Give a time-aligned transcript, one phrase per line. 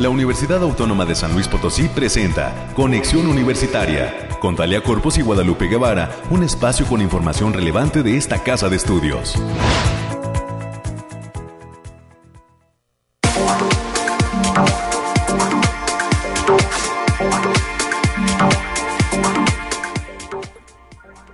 [0.00, 5.66] La Universidad Autónoma de San Luis Potosí presenta Conexión Universitaria con Talia Corpus y Guadalupe
[5.66, 9.34] Guevara, un espacio con información relevante de esta casa de estudios.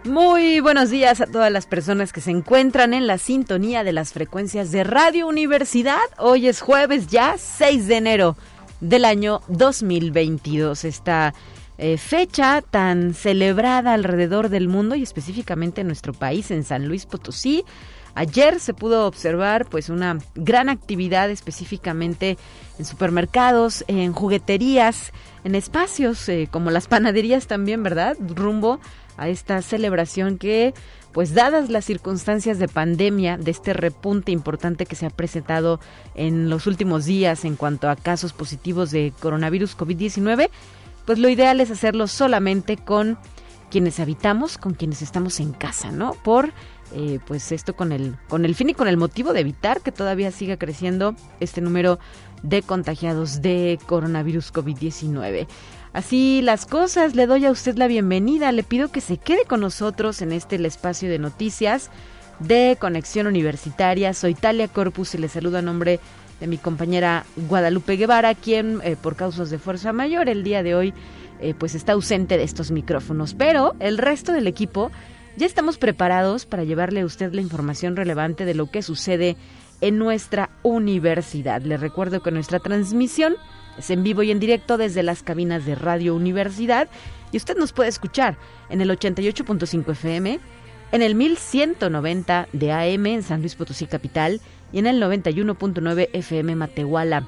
[0.03, 4.13] Muy buenos días a todas las personas que se encuentran en la sintonía de las
[4.13, 6.01] frecuencias de Radio Universidad.
[6.19, 8.37] Hoy es jueves ya, 6 de enero
[8.81, 10.85] del año 2022.
[10.85, 11.35] Esta
[11.79, 17.07] eh, fecha tan celebrada alrededor del mundo y específicamente en nuestro país, en San Luis
[17.07, 17.65] Potosí.
[18.15, 22.39] Ayer se pudo observar pues una gran actividad específicamente
[22.79, 25.13] en supermercados, en jugueterías,
[25.45, 28.17] en espacios eh, como las panaderías también, ¿verdad?
[28.19, 28.81] Rumbo
[29.19, 30.73] a esta celebración que,
[31.17, 35.81] pues dadas las circunstancias de pandemia, de este repunte importante que se ha presentado
[36.15, 40.51] en los últimos días en cuanto a casos positivos de coronavirus COVID-19,
[41.07, 43.17] pues lo ideal es hacerlo solamente con
[43.71, 46.13] quienes habitamos, con quienes estamos en casa, ¿no?
[46.23, 46.53] Por
[46.93, 49.93] eh, pues esto con el con el fin y con el motivo de evitar que
[49.93, 51.99] todavía siga creciendo este número
[52.43, 55.47] de contagiados de coronavirus COVID-19.
[55.97, 59.61] Así las cosas, le doy a usted la bienvenida, le pido que se quede con
[59.61, 61.91] nosotros en este espacio de noticias
[62.39, 64.13] de Conexión Universitaria.
[64.13, 65.99] Soy Talia Corpus y le saludo a nombre
[66.39, 70.75] de mi compañera Guadalupe Guevara, quien eh, por causas de fuerza mayor el día de
[70.75, 70.93] hoy
[71.41, 73.33] eh, pues está ausente de estos micrófonos.
[73.33, 74.91] Pero el resto del equipo
[75.39, 79.39] ya estamos preparados para llevarle a usted la información relevante de lo que sucede
[79.81, 81.63] en nuestra universidad.
[81.63, 83.37] Le recuerdo que nuestra transmisión
[83.79, 86.89] es en vivo y en directo desde las cabinas de Radio Universidad
[87.33, 88.37] y usted nos puede escuchar
[88.71, 90.41] en el 88.5 FM,
[90.93, 94.41] en el 1190 de AM en San Luis Potosí Capital
[94.73, 97.27] y en el 91.9 FM Matehuala.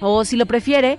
[0.00, 0.98] O si lo prefiere,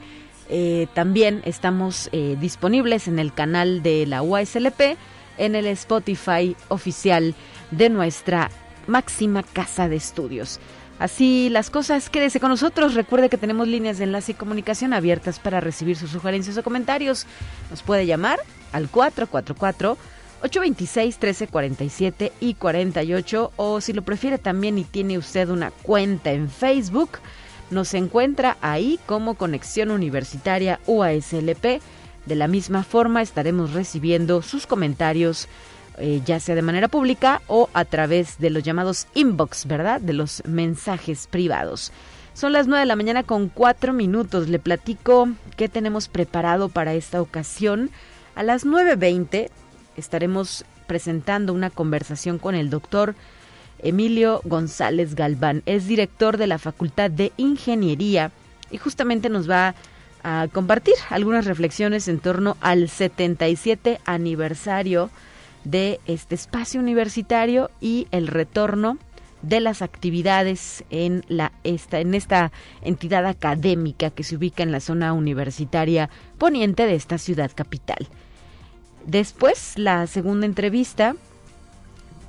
[0.49, 4.97] eh, también estamos eh, disponibles en el canal de la UASLP,
[5.37, 7.36] en el Spotify oficial
[7.71, 8.52] de nuestra
[8.86, 10.60] máxima casa de estudios.
[11.02, 12.94] Así las cosas, quédese con nosotros.
[12.94, 17.26] Recuerde que tenemos líneas de enlace y comunicación abiertas para recibir sus sugerencias o comentarios.
[17.72, 18.38] Nos puede llamar
[18.72, 19.98] al 444
[20.44, 26.52] 826 1347 y 48 o si lo prefiere también y tiene usted una cuenta en
[26.52, 27.17] Facebook,
[27.72, 31.82] nos encuentra ahí como Conexión Universitaria UASLP.
[32.28, 35.48] De la misma forma estaremos recibiendo sus comentarios
[35.98, 40.02] eh, ya sea de manera pública o a través de los llamados inbox, ¿verdad?
[40.02, 41.92] De los mensajes privados.
[42.34, 44.48] Son las 9 de la mañana con 4 minutos.
[44.48, 47.90] Le platico qué tenemos preparado para esta ocasión.
[48.36, 49.50] A las 9.20
[49.98, 53.16] estaremos presentando una conversación con el doctor
[53.80, 55.64] Emilio González Galván.
[55.66, 58.32] Es director de la Facultad de Ingeniería
[58.70, 59.76] y justamente nos va
[60.23, 65.10] a compartir algunas reflexiones en torno al 77 aniversario
[65.66, 68.98] este espacio universitario y el retorno
[69.42, 72.52] de las actividades en la esta en esta
[72.82, 78.08] entidad académica que se ubica en la zona universitaria poniente de esta ciudad capital.
[79.05, 81.16] Después, la segunda entrevista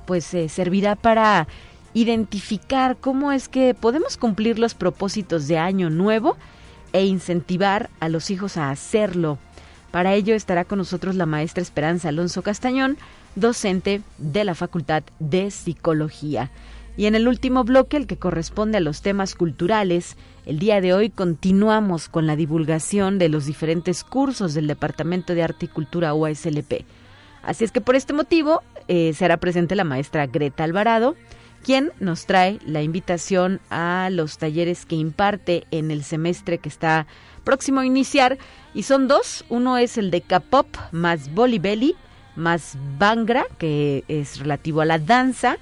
[0.05, 1.47] pues eh, servirá para
[1.93, 6.35] identificar cómo es que podemos cumplir los propósitos de año nuevo
[6.91, 9.37] e incentivar a los hijos a hacerlo.
[9.91, 12.97] Para ello estará con nosotros la maestra Esperanza Alonso Castañón,
[13.35, 16.51] docente de la Facultad de Psicología.
[16.95, 20.93] Y en el último bloque, el que corresponde a los temas culturales, el día de
[20.93, 26.13] hoy continuamos con la divulgación de los diferentes cursos del Departamento de Arte y Cultura
[26.13, 26.85] UASLP.
[27.41, 31.15] Así es que por este motivo eh, será presente la maestra Greta Alvarado,
[31.63, 37.07] quien nos trae la invitación a los talleres que imparte en el semestre que está
[37.43, 38.37] próximo a iniciar.
[38.73, 41.95] Y son dos, uno es el de K-Pop más Bolibelli,
[42.35, 45.57] más Bangra, que es relativo a la danza,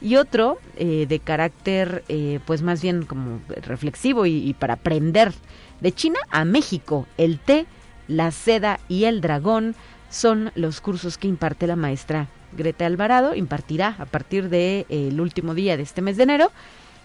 [0.00, 5.32] y otro eh, de carácter, eh, pues más bien como reflexivo y, para aprender.
[5.80, 7.66] De China a México, el té,
[8.06, 9.74] la seda y el dragón
[10.10, 13.34] son los cursos que imparte la maestra Greta Alvarado.
[13.34, 16.52] Impartirá a partir del de, último día de este mes de enero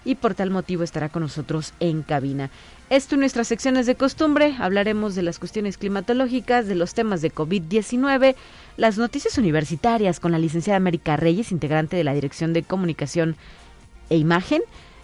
[0.06, 2.50] y por tal motivo estará con nosotros en cabina.
[2.89, 4.56] Esto en nuestras secciones de costumbre.
[4.57, 8.36] Hablaremos de las cuestiones climatológicas, de los temas de COVID-19,
[8.77, 13.36] las noticias universitarias con la licenciada América Reyes, integrante de la Dirección de Comunicación
[14.09, 14.63] e Imagen,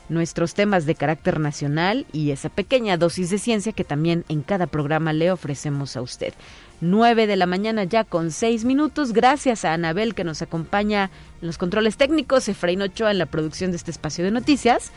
[0.10, 4.66] nuestros temas de carácter nacional y esa pequeña dosis de ciencia que también en cada
[4.66, 6.34] programa le ofrecemos a usted.
[6.82, 9.14] 9 de la mañana ya con 6 minutos.
[9.14, 13.70] Gracias a Anabel que nos acompaña en los controles técnicos, Efraín Ochoa en la producción
[13.70, 14.92] de este espacio de noticias.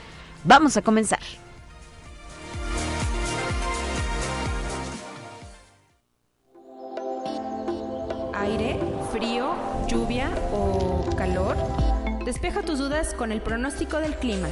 [0.45, 1.21] Vamos a comenzar.
[8.49, 8.81] Aire,
[9.13, 9.55] frío,
[9.89, 11.57] lluvia o calor?
[12.25, 14.49] Despeja tus dudas con el pronóstico del clima.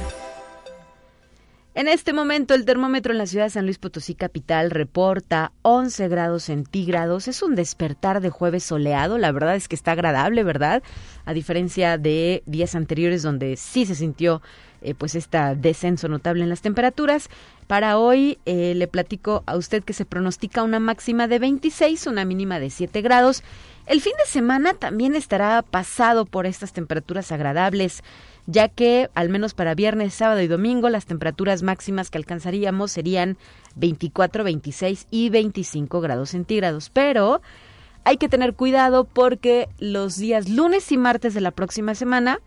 [1.73, 6.07] En este momento el termómetro en la ciudad de San Luis Potosí capital reporta 11
[6.07, 7.27] grados centígrados.
[7.27, 9.19] Es un despertar de jueves soleado.
[9.19, 10.81] La verdad es que está agradable, ¿verdad?
[11.25, 14.41] A diferencia de días anteriores donde sí se sintió
[14.81, 17.29] eh, pues este descenso notable en las temperaturas.
[17.67, 22.25] Para hoy eh, le platico a usted que se pronostica una máxima de 26, una
[22.25, 23.43] mínima de 7 grados.
[23.87, 28.03] El fin de semana también estará pasado por estas temperaturas agradables
[28.47, 33.37] ya que al menos para viernes, sábado y domingo las temperaturas máximas que alcanzaríamos serían
[33.75, 36.89] 24, 26 y 25 grados centígrados.
[36.89, 37.41] Pero
[38.05, 42.39] hay que tener cuidado porque los días lunes y martes de la próxima semana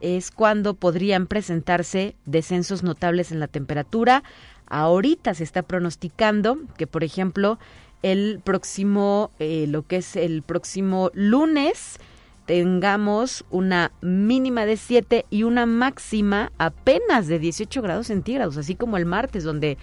[0.00, 4.22] es cuando podrían presentarse descensos notables en la temperatura.
[4.66, 7.58] Ahorita se está pronosticando que, por ejemplo,
[8.02, 11.98] el próximo, eh, lo que es el próximo lunes,
[12.46, 18.96] tengamos una mínima de 7 y una máxima apenas de 18 grados centígrados, así como
[18.96, 19.78] el martes, donde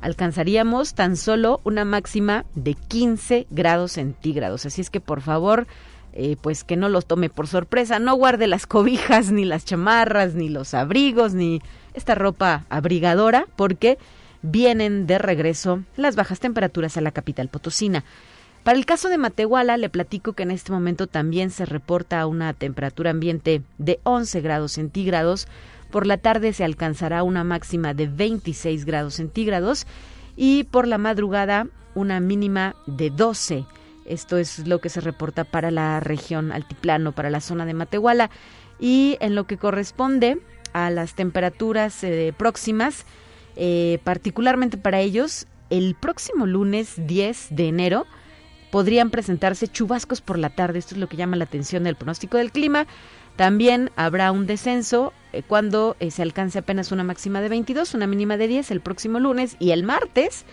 [0.00, 4.66] alcanzaríamos tan solo una máxima de 15 grados centígrados.
[4.66, 5.66] Así es que por favor,
[6.12, 10.34] eh, pues que no los tome por sorpresa, no guarde las cobijas, ni las chamarras,
[10.34, 11.62] ni los abrigos, ni
[11.94, 13.98] esta ropa abrigadora, porque
[14.44, 18.04] vienen de regreso las bajas temperaturas a la capital potosina.
[18.62, 22.52] Para el caso de Matehuala, le platico que en este momento también se reporta una
[22.52, 25.48] temperatura ambiente de 11 grados centígrados.
[25.90, 29.86] Por la tarde se alcanzará una máxima de 26 grados centígrados
[30.36, 33.64] y por la madrugada una mínima de 12.
[34.04, 38.30] Esto es lo que se reporta para la región altiplano, para la zona de Matehuala.
[38.78, 40.38] Y en lo que corresponde
[40.72, 43.06] a las temperaturas eh, próximas,
[43.56, 48.06] eh, particularmente para ellos, el próximo lunes 10 de enero,
[48.70, 50.78] podrían presentarse chubascos por la tarde.
[50.78, 52.86] Esto es lo que llama la atención del pronóstico del clima.
[53.36, 58.06] También habrá un descenso eh, cuando eh, se alcance apenas una máxima de 22, una
[58.06, 60.44] mínima de 10 el próximo lunes y el martes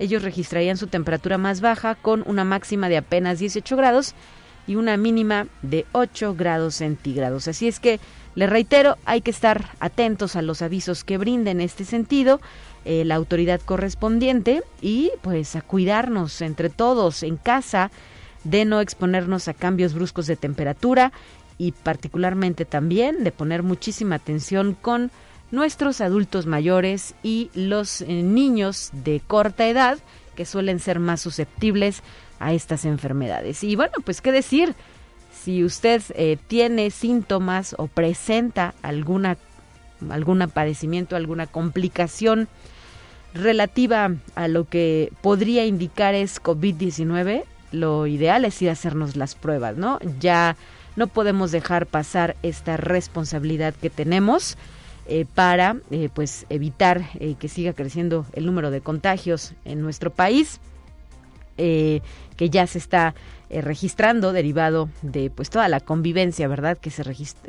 [0.00, 4.14] ellos registrarían su temperatura más baja con una máxima de apenas 18 grados
[4.66, 7.48] y una mínima de 8 grados centígrados.
[7.48, 8.00] Así es que,
[8.34, 12.40] le reitero, hay que estar atentos a los avisos que brinden este sentido.
[12.84, 17.90] Eh, la autoridad correspondiente y pues a cuidarnos entre todos en casa
[18.44, 21.12] de no exponernos a cambios bruscos de temperatura
[21.58, 25.10] y particularmente también de poner muchísima atención con
[25.50, 29.98] nuestros adultos mayores y los eh, niños de corta edad
[30.34, 32.02] que suelen ser más susceptibles
[32.38, 33.62] a estas enfermedades.
[33.62, 34.74] Y bueno, pues qué decir,
[35.42, 39.36] si usted eh, tiene síntomas o presenta alguna
[40.10, 42.48] algún padecimiento, alguna complicación
[43.34, 49.34] relativa a lo que podría indicar es COVID-19, lo ideal es ir a hacernos las
[49.34, 49.98] pruebas, ¿no?
[50.18, 50.56] Ya
[50.96, 54.56] no podemos dejar pasar esta responsabilidad que tenemos
[55.06, 60.10] eh, para eh, pues evitar eh, que siga creciendo el número de contagios en nuestro
[60.10, 60.60] país,
[62.36, 63.14] que ya se está
[63.52, 66.78] eh, registrando derivado de pues toda la convivencia, ¿verdad?
[66.78, 67.02] Que se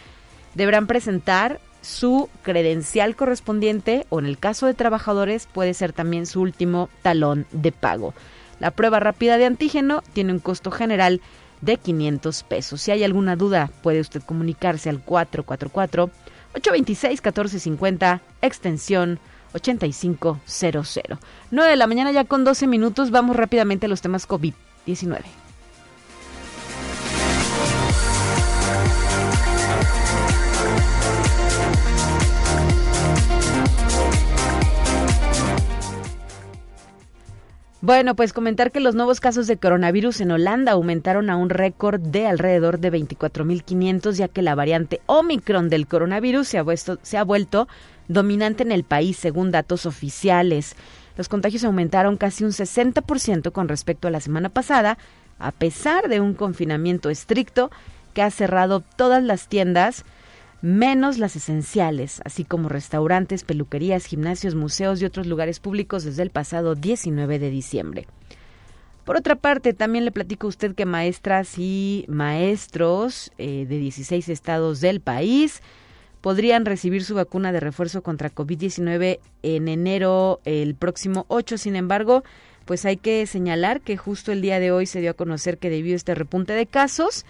[0.55, 6.43] Deberán presentar su credencial correspondiente o en el caso de trabajadores puede ser también su
[6.43, 8.13] último talón de pago.
[8.59, 11.23] La prueba rápida de antígeno tiene un costo general
[11.63, 12.83] de 500 pesos.
[12.83, 16.11] Si hay alguna duda, puede usted comunicarse al 444
[16.54, 19.19] 826 1450 extensión
[19.52, 21.19] 8500.
[21.50, 25.23] 9 de la mañana ya con 12 minutos, vamos rápidamente a los temas COVID-19.
[37.83, 41.99] Bueno, pues comentar que los nuevos casos de coronavirus en Holanda aumentaron a un récord
[41.99, 47.17] de alrededor de 24.500, ya que la variante Omicron del coronavirus se ha, vuelto, se
[47.17, 47.69] ha vuelto
[48.07, 50.77] dominante en el país, según datos oficiales.
[51.17, 54.99] Los contagios aumentaron casi un 60% con respecto a la semana pasada,
[55.39, 57.71] a pesar de un confinamiento estricto
[58.13, 60.05] que ha cerrado todas las tiendas
[60.62, 66.31] menos las esenciales, así como restaurantes, peluquerías, gimnasios, museos y otros lugares públicos desde el
[66.31, 68.07] pasado 19 de diciembre.
[69.05, 74.29] Por otra parte, también le platico a usted que maestras y maestros eh, de 16
[74.29, 75.62] estados del país
[76.21, 81.57] podrían recibir su vacuna de refuerzo contra COVID-19 en enero el próximo 8.
[81.57, 82.23] Sin embargo,
[82.67, 85.71] pues hay que señalar que justo el día de hoy se dio a conocer que
[85.71, 87.25] debido a este repunte de casos,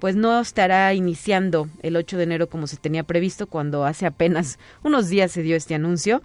[0.00, 4.58] pues no estará iniciando el 8 de enero como se tenía previsto cuando hace apenas
[4.82, 6.22] unos días se dio este anuncio.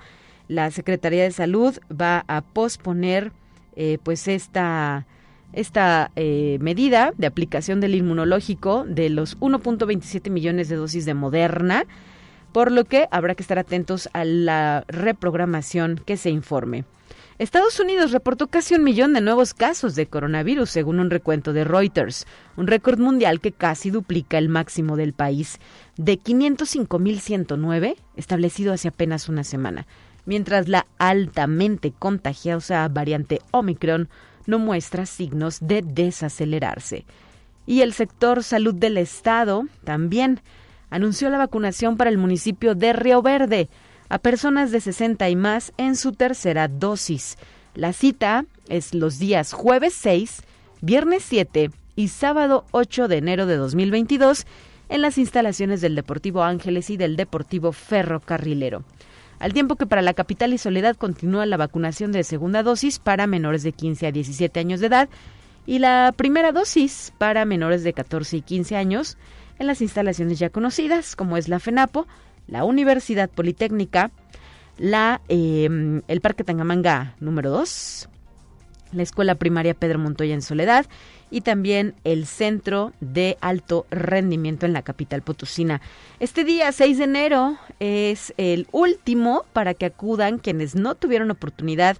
[0.47, 3.31] La Secretaría de Salud va a posponer
[3.75, 5.05] eh, pues esta
[5.53, 11.85] esta eh, medida de aplicación del inmunológico de los 1.27 millones de dosis de Moderna,
[12.51, 16.83] por lo que habrá que estar atentos a la reprogramación que se informe.
[17.37, 21.65] Estados Unidos reportó casi un millón de nuevos casos de coronavirus, según un recuento de
[21.65, 22.25] Reuters,
[22.55, 25.59] un récord mundial que casi duplica el máximo del país,
[25.97, 29.85] de 505.109, establecido hace apenas una semana,
[30.25, 34.07] mientras la altamente contagiosa variante Omicron
[34.45, 37.03] no muestra signos de desacelerarse.
[37.65, 40.39] Y el sector salud del Estado también
[40.89, 43.67] anunció la vacunación para el municipio de Río Verde,
[44.09, 47.37] a personas de 60 y más en su tercera dosis.
[47.73, 50.41] La cita es los días jueves 6,
[50.81, 54.45] viernes 7 y sábado 8 de enero de 2022
[54.89, 58.83] en las instalaciones del Deportivo Ángeles y del Deportivo Ferrocarrilero.
[59.39, 63.27] Al tiempo que para la capital y Soledad continúa la vacunación de segunda dosis para
[63.27, 65.09] menores de 15 a 17 años de edad
[65.65, 69.17] y la primera dosis para menores de 14 y 15 años
[69.59, 72.07] en las instalaciones ya conocidas, como es la FENAPO,
[72.47, 74.11] la Universidad Politécnica,
[74.77, 78.09] la, em, el Parque Tangamanga número 2,
[78.91, 80.85] la Escuela Primaria Pedro Montoya en Soledad
[81.31, 85.81] y también el Centro de Alto Rendimiento en la capital potosina.
[86.19, 91.97] Este día, 6 de enero, es el último para que acudan quienes no tuvieron oportunidad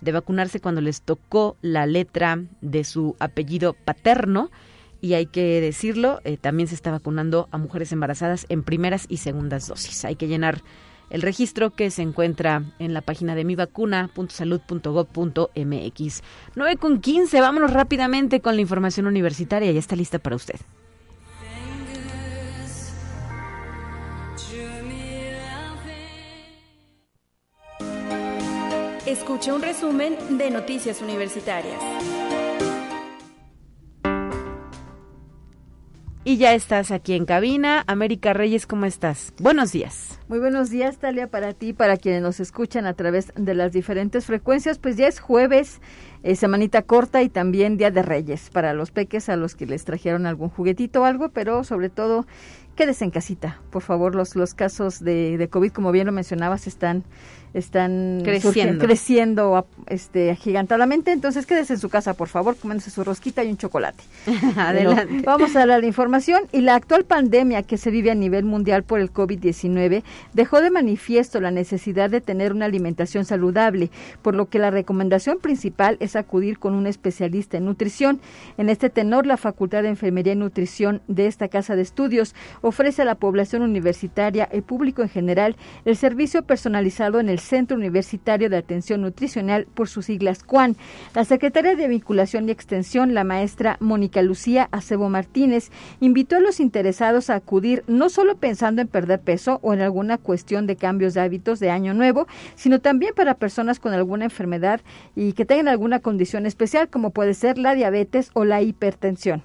[0.00, 4.50] de vacunarse cuando les tocó la letra de su apellido paterno
[5.06, 9.18] y hay que decirlo, eh, también se está vacunando a mujeres embarazadas en primeras y
[9.18, 10.04] segundas dosis.
[10.04, 10.62] Hay que llenar
[11.10, 16.22] el registro que se encuentra en la página de mivacuna.salud.gov.mx.
[16.56, 20.58] 9 con 15, vámonos rápidamente con la información universitaria, ya está lista para usted.
[29.06, 31.80] Escucha un resumen de Noticias Universitarias.
[36.28, 37.84] Y ya estás aquí en cabina.
[37.86, 39.32] América Reyes, ¿cómo estás?
[39.38, 40.18] Buenos días.
[40.26, 44.26] Muy buenos días, Talia, para ti, para quienes nos escuchan a través de las diferentes
[44.26, 44.80] frecuencias.
[44.80, 45.80] Pues ya es jueves,
[46.24, 49.84] eh, semanita corta y también Día de Reyes para los peques a los que les
[49.84, 52.26] trajeron algún juguetito o algo, pero sobre todo
[52.74, 53.60] quédese en casita.
[53.70, 57.04] Por favor, los, los casos de, de COVID, como bien lo mencionabas, están
[57.56, 61.12] están creciendo, creciendo este, agigantadamente.
[61.12, 64.04] Entonces, quédese en su casa, por favor, comiéndose su rosquita y un chocolate.
[64.56, 65.22] Adelante.
[65.24, 66.42] vamos a dar la información.
[66.52, 70.02] Y la actual pandemia que se vive a nivel mundial por el COVID-19
[70.34, 75.38] dejó de manifiesto la necesidad de tener una alimentación saludable, por lo que la recomendación
[75.38, 78.20] principal es acudir con un especialista en nutrición.
[78.58, 83.02] En este tenor, la Facultad de Enfermería y Nutrición de esta Casa de Estudios ofrece
[83.02, 88.50] a la población universitaria y público en general el servicio personalizado en el Centro Universitario
[88.50, 90.76] de Atención Nutricional, por sus siglas CUAN.
[91.14, 96.60] La secretaria de Vinculación y Extensión, la maestra Mónica Lucía Acebo Martínez, invitó a los
[96.60, 101.14] interesados a acudir no solo pensando en perder peso o en alguna cuestión de cambios
[101.14, 104.80] de hábitos de año nuevo, sino también para personas con alguna enfermedad
[105.14, 109.42] y que tengan alguna condición especial, como puede ser la diabetes o la hipertensión.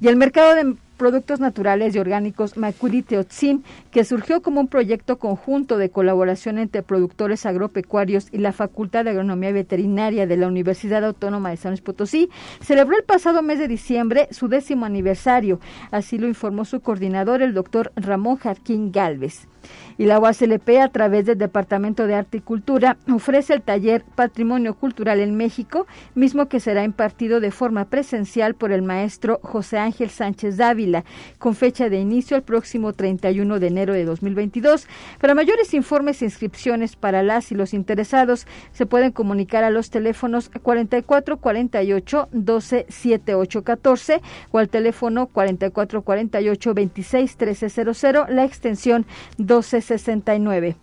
[0.00, 5.18] Y el mercado de Productos Naturales y Orgánicos Macuri Teotzin, que surgió como un proyecto
[5.18, 11.02] conjunto de colaboración entre productores agropecuarios y la Facultad de Agronomía Veterinaria de la Universidad
[11.02, 12.28] Autónoma de San Luis Potosí,
[12.60, 15.58] celebró el pasado mes de diciembre su décimo aniversario.
[15.90, 19.48] Así lo informó su coordinador, el doctor Ramón Jarquín Galvez.
[19.98, 24.74] Y la UASLP, a través del Departamento de Arte y Cultura, ofrece el taller Patrimonio
[24.74, 30.10] Cultural en México, mismo que será impartido de forma presencial por el maestro José Ángel
[30.10, 31.04] Sánchez Dávila,
[31.38, 34.86] con fecha de inicio el próximo 31 de enero de 2022.
[35.20, 39.90] Para mayores informes e inscripciones para las y los interesados, se pueden comunicar a los
[39.90, 49.06] teléfonos 4448 12 78 14 o al teléfono 4448 26 1300, la extensión
[49.50, 50.76] 1269.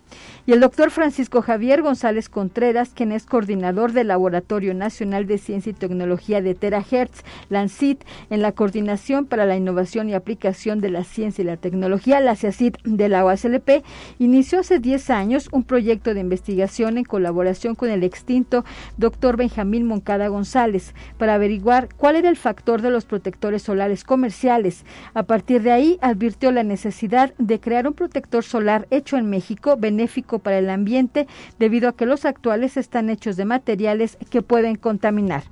[0.46, 5.70] Y el doctor Francisco Javier González Contreras, quien es coordinador del Laboratorio Nacional de Ciencia
[5.70, 11.04] y Tecnología de Terahertz, LANCIT, en la Coordinación para la Innovación y Aplicación de la
[11.04, 13.84] Ciencia y la Tecnología, la CIACIT de la OASLP,
[14.18, 18.64] inició hace 10 años un proyecto de investigación en colaboración con el extinto
[18.96, 24.84] doctor Benjamín Moncada González para averiguar cuál era el factor de los protectores solares comerciales.
[25.12, 28.57] A partir de ahí, advirtió la necesidad de crear un protector solar
[28.90, 31.26] hecho en México, benéfico para el ambiente
[31.58, 35.44] debido a que los actuales están hechos de materiales que pueden contaminar.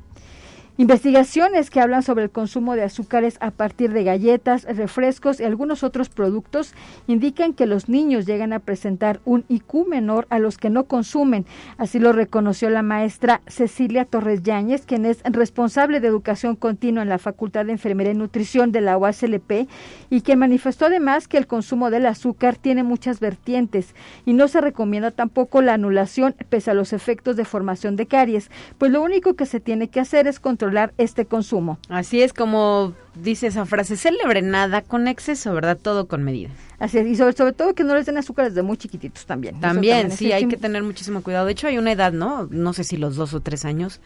[0.78, 5.82] Investigaciones que hablan sobre el consumo de azúcares a partir de galletas, refrescos y algunos
[5.82, 6.74] otros productos
[7.06, 11.46] indican que los niños llegan a presentar un IQ menor a los que no consumen.
[11.78, 17.08] Así lo reconoció la maestra Cecilia Torres Yáñez, quien es responsable de educación continua en
[17.08, 19.68] la Facultad de Enfermería y Nutrición de la UASLP
[20.10, 23.94] y quien manifestó además que el consumo del azúcar tiene muchas vertientes
[24.26, 28.50] y no se recomienda tampoco la anulación pese a los efectos de formación de caries,
[28.76, 30.65] pues lo único que se tiene que hacer es controlar
[30.98, 31.78] este consumo.
[31.88, 35.78] Así es como dice esa frase célebre, nada con exceso, ¿verdad?
[35.80, 36.50] Todo con medida.
[36.78, 39.60] Así es, y sobre, sobre todo que no les den azúcares de muy chiquititos también.
[39.60, 41.46] También, sí, hay que tener muchísimo cuidado.
[41.46, 42.48] De hecho, hay una edad, ¿no?
[42.50, 44.00] No sé si los dos o tres años,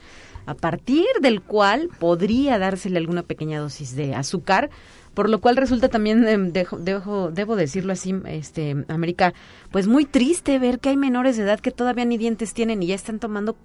[0.47, 4.71] a partir del cual podría dársele alguna pequeña dosis de azúcar,
[5.15, 9.35] por lo cual resulta también, em, dejo, debo decirlo así, este, América,
[9.73, 12.87] pues muy triste ver que hay menores de edad que todavía ni dientes tienen y
[12.87, 13.57] ya están tomando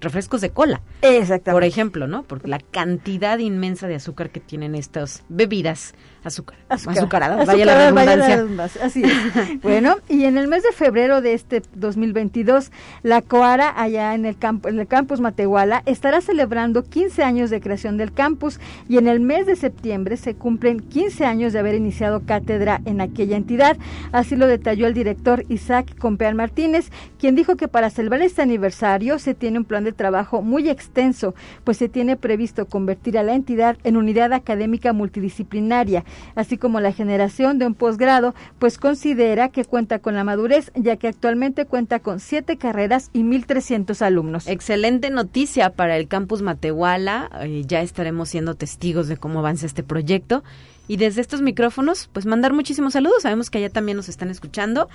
[0.00, 0.82] refrescos de cola.
[1.02, 1.52] Exactamente.
[1.52, 2.22] Por ejemplo, ¿no?
[2.24, 8.84] Porque la cantidad inmensa de azúcar que tienen estas bebidas azúcar, azucaradas, vaya la redundancia.
[8.84, 9.60] así es.
[9.62, 12.70] bueno, y en el mes de febrero de este 2022,
[13.02, 17.60] la Coara, allá en el, campo, en el campus Matehuala, estará celebrando 15 años de
[17.60, 21.74] creación del campus y en el mes de septiembre se cumplen 15 años de haber
[21.74, 23.76] iniciado cátedra en aquella entidad.
[24.12, 29.18] Así lo detalló el director Isaac Compeán Martínez, quien dijo que para celebrar este aniversario
[29.18, 33.34] se tiene un plan de trabajo muy extenso, pues se tiene previsto convertir a la
[33.34, 36.04] entidad en unidad académica multidisciplinaria,
[36.34, 40.96] así como la generación de un posgrado, pues considera que cuenta con la madurez, ya
[40.96, 44.46] que actualmente cuenta con siete carreras y 1.300 alumnos.
[44.46, 49.82] Excelente noticia para el campus Matehuala, eh, ya estaremos siendo testigos de cómo avanza este
[49.82, 50.42] proyecto.
[50.88, 53.22] Y desde estos micrófonos, pues mandar muchísimos saludos.
[53.22, 54.88] Sabemos que allá también nos están escuchando.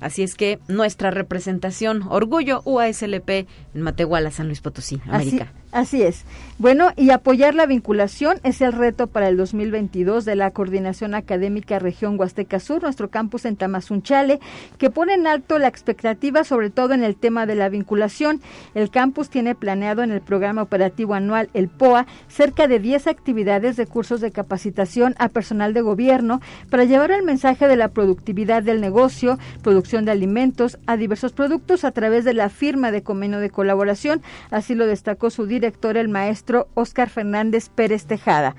[0.00, 3.28] Así es que nuestra representación, Orgullo UASLP
[3.74, 5.52] en Matehuala, San Luis Potosí, América.
[5.52, 6.24] Así es.
[6.58, 11.80] Bueno, y apoyar la vinculación es el reto para el 2022 de la Coordinación Académica
[11.80, 14.38] Región Huasteca Sur, nuestro campus en Tamazunchale,
[14.78, 18.40] que pone en alto la expectativa sobre todo en el tema de la vinculación.
[18.74, 23.76] El campus tiene planeado en el programa operativo anual, el POA, cerca de 10 actividades
[23.76, 28.62] de cursos de capacitación a personal de gobierno para llevar el mensaje de la productividad
[28.62, 33.40] del negocio, producción de alimentos, a diversos productos a través de la firma de convenio
[33.40, 34.22] de colaboración.
[34.50, 38.56] Así lo destacó su director director, el maestro Óscar Fernández Pérez Tejada.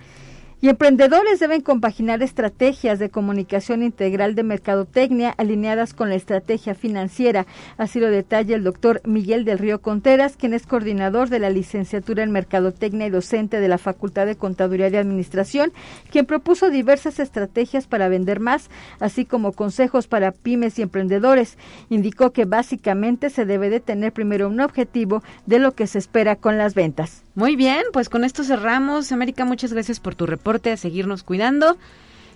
[0.64, 7.46] Y emprendedores deben compaginar estrategias de comunicación integral de mercadotecnia alineadas con la estrategia financiera.
[7.78, 12.24] Así lo detalla el doctor Miguel del Río Conteras, quien es coordinador de la licenciatura
[12.24, 15.74] en mercadotecnia y docente de la Facultad de Contaduría y Administración,
[16.10, 18.70] quien propuso diversas estrategias para vender más,
[19.02, 21.58] así como consejos para pymes y emprendedores.
[21.90, 26.38] Indicó que básicamente se debe de tener primero un objetivo de lo que se espera
[26.38, 27.22] con las ventas.
[27.36, 29.12] Muy bien, pues con esto cerramos.
[29.12, 31.78] América, muchas gracias por tu reporte, a seguirnos cuidando.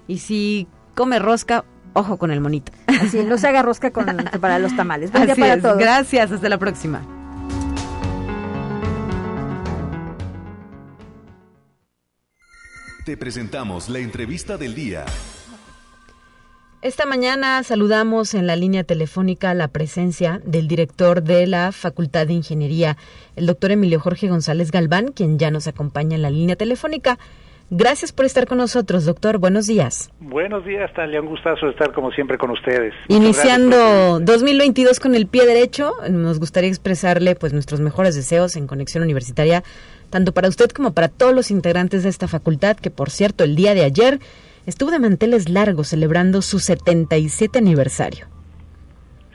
[0.07, 2.71] Y si come rosca, ojo con el monito.
[2.87, 4.05] Así, no se haga rosca con,
[4.41, 5.11] para los tamales.
[5.11, 5.77] Buen día para todos.
[5.77, 7.01] Gracias, hasta la próxima.
[13.05, 15.05] Te presentamos la entrevista del día.
[16.81, 22.33] Esta mañana saludamos en la línea telefónica la presencia del director de la Facultad de
[22.33, 22.97] Ingeniería,
[23.35, 27.17] el doctor Emilio Jorge González Galván, quien ya nos acompaña en la línea telefónica.
[27.69, 29.39] Gracias por estar con nosotros, doctor.
[29.39, 30.09] Buenos días.
[30.21, 31.19] Buenos días, Talia.
[31.19, 32.93] Un gustazo estar como siempre con ustedes.
[33.09, 39.03] Iniciando 2022 con el pie derecho, nos gustaría expresarle pues nuestros mejores deseos en Conexión
[39.03, 39.63] Universitaria,
[40.09, 43.57] tanto para usted como para todos los integrantes de esta facultad, que por cierto, el
[43.57, 44.19] día de ayer
[44.65, 48.36] estuvo de manteles largos celebrando su 77 aniversario.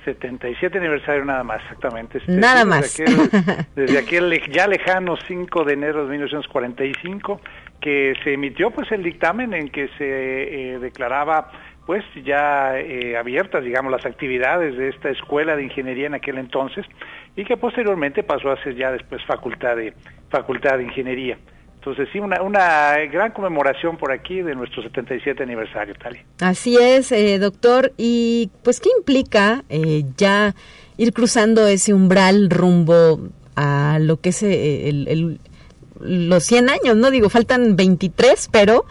[0.04, 2.18] 77 aniversario nada más, exactamente.
[2.18, 2.96] Este, nada más.
[3.76, 7.40] desde aquel ya lejano 5 de enero de 1945
[7.80, 11.50] que se emitió pues el dictamen en que se eh, declaraba
[11.86, 16.86] pues ya eh, abiertas, digamos, las actividades de esta escuela de ingeniería en aquel entonces
[17.34, 19.92] y que posteriormente pasó a ser ya después facultad de
[20.30, 21.38] facultad de ingeniería.
[21.84, 26.20] Entonces sí, una, una gran conmemoración por aquí de nuestro 77 aniversario, Tali.
[26.40, 27.92] Así es, eh, doctor.
[27.96, 30.54] ¿Y pues qué implica eh, ya
[30.96, 33.18] ir cruzando ese umbral rumbo
[33.56, 35.38] a lo que es eh,
[35.98, 37.10] los 100 años, ¿no?
[37.10, 38.86] Digo, faltan 23, pero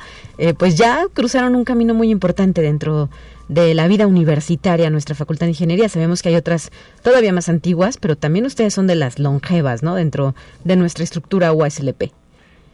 [0.58, 3.10] pues ya cruzaron un camino muy importante dentro
[3.48, 5.88] de la vida universitaria, nuestra Facultad de Ingeniería.
[5.88, 6.72] Sabemos que hay otras
[7.04, 9.96] todavía más antiguas, pero también ustedes son de las longevas, ¿no?
[9.96, 12.12] Dentro de nuestra estructura UASLP.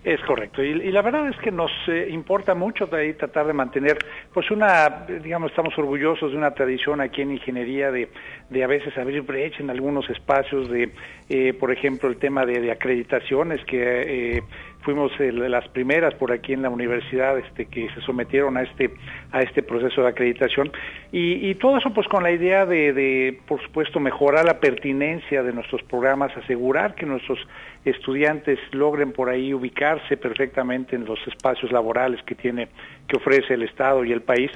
[0.08, 3.98] Es correcto, y, la verdad es que nos eh, importa mucho tratar de mantener,
[4.34, 8.08] pues una, digamos, estamos orgullosos de una tradición aquí en ingeniería de,
[8.50, 10.94] de a veces abrir brecha en algunos espacios de,
[11.28, 14.44] eh, por ejemplo, el tema de, de acreditaciones que eh,
[14.88, 18.90] fuimos de las primeras por aquí en la universidad este, que se sometieron a este
[19.34, 20.72] a este proceso de acreditación.
[21.12, 25.52] Y, todo eso pues con la idea de, de, por supuesto mejorar la pertinencia de
[25.52, 27.38] nuestros programas asegurar que nuestros
[27.84, 32.70] estudiantes logren por ahí ubicarse perfectamente en los espacios laborales que tiene
[33.10, 34.52] que ofrece el estado y el país.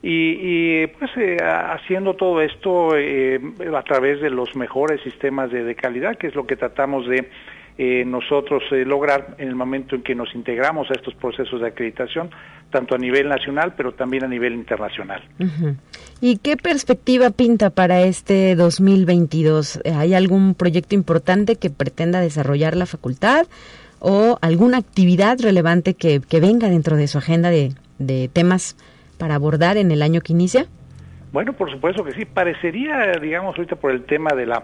[0.00, 3.38] Y, pues eh, haciendo todo esto eh,
[3.76, 7.28] a través de los mejores sistemas de calidad que es lo que tratamos de
[7.76, 11.68] eh, nosotros eh, lograr en el momento en que nos integramos a estos procesos de
[11.68, 12.30] acreditación,
[12.70, 15.22] tanto a nivel nacional, pero también a nivel internacional.
[16.20, 19.80] ¿Y qué perspectiva pinta para este 2022?
[19.96, 23.46] ¿Hay algún proyecto importante que pretenda desarrollar la facultad
[23.98, 28.76] o alguna actividad relevante que, venga dentro de su agenda de, de temas
[29.18, 30.66] para abordar en el año que inicia?
[31.32, 32.24] Bueno, por supuesto que sí.
[32.24, 34.62] Parecería, digamos, ahorita por el tema de la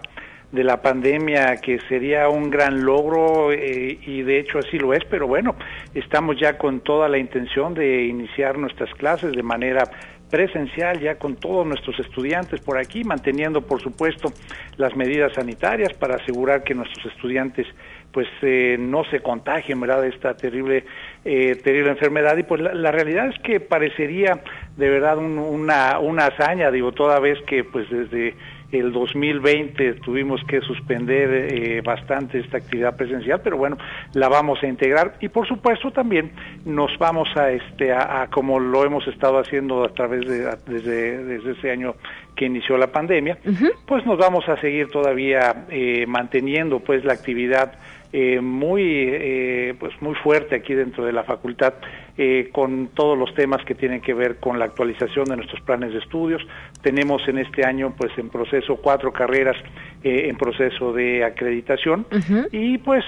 [0.51, 5.03] de la pandemia que sería un gran logro eh, y de hecho así lo es,
[5.05, 5.55] pero bueno,
[5.93, 9.83] estamos ya con toda la intención de iniciar nuestras clases de manera
[10.31, 14.31] presencial ya con todos nuestros estudiantes por aquí, manteniendo por supuesto
[14.77, 17.67] las medidas sanitarias para asegurar que nuestros estudiantes
[18.11, 20.85] pues eh, no se contagien verdad de esta terrible
[21.23, 22.37] eh, terrible enfermedad.
[22.37, 24.41] Y pues la, realidad es que parecería
[24.75, 28.33] de verdad una una hazaña digo toda vez que pues desde
[28.71, 33.77] el 2020 tuvimos que suspender eh, bastante esta actividad presencial, pero bueno,
[34.13, 35.15] la vamos a integrar.
[35.19, 36.31] Y por supuesto también
[36.65, 41.51] nos vamos a este a, como lo hemos estado haciendo a través de desde, desde
[41.51, 41.95] ese año
[42.41, 43.37] que inició la pandemia,
[43.85, 47.73] pues nos vamos a seguir todavía eh, manteniendo pues la actividad
[48.13, 51.75] eh, muy eh, pues muy fuerte aquí dentro de la facultad
[52.17, 55.93] eh, con todos los temas que tienen que ver con la actualización de nuestros planes
[55.93, 56.41] de estudios.
[56.81, 59.55] Tenemos en este año pues en proceso cuatro carreras
[60.03, 62.07] en proceso de acreditación.
[62.51, 63.05] Y pues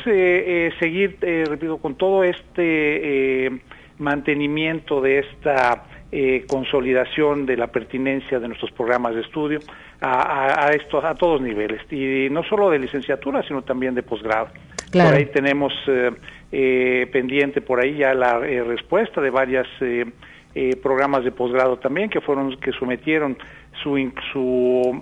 [0.80, 3.62] seguir repito con todo este
[3.98, 5.86] mantenimiento de esta
[6.48, 9.60] consolidación de la pertinencia de nuestros programas de estudio
[10.02, 14.50] a, a, esto, a todos niveles, y no solo de licenciatura, sino también de posgrado.
[14.92, 16.12] Por ahí tenemos eh,
[16.52, 19.68] eh, pendiente por ahí ya la eh, respuesta de varios
[20.84, 23.36] programas de posgrado también que fueron que sometieron
[23.82, 25.02] su, su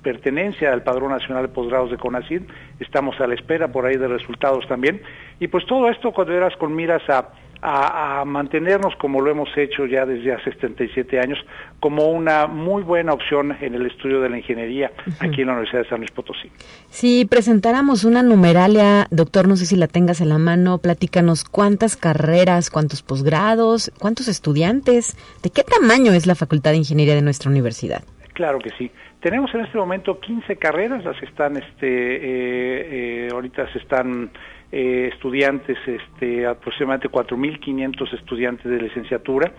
[0.00, 2.48] pertenencia al Padrón Nacional de Posgrados de CONACYT.
[2.78, 5.02] Estamos a la espera por ahí de resultados también.
[5.40, 7.30] Y pues todo esto cuando eras con miras a
[7.62, 11.38] a, mantenernos como lo hemos hecho ya desde hace 77 años
[11.80, 15.82] como una muy buena opción en el estudio de la ingeniería aquí en la Universidad
[15.82, 16.50] de San Luis Potosí.
[16.88, 21.96] Si presentáramos una numeralia, doctor, no sé si la tengas en la mano, platícanos cuántas
[21.96, 27.50] carreras, cuántos posgrados, cuántos estudiantes, de qué tamaño es la Facultad de Ingeniería de nuestra
[27.50, 28.02] universidad.
[28.32, 28.90] Claro que sí.
[29.20, 34.30] Tenemos en este momento 15 carreras, las que están, este, eh, eh, ahorita se están
[34.74, 39.52] eh, estudiantes, este, aproximadamente 4.500 estudiantes de licenciatura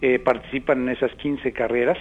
[0.00, 1.98] eh, participan en esas 15 carreras.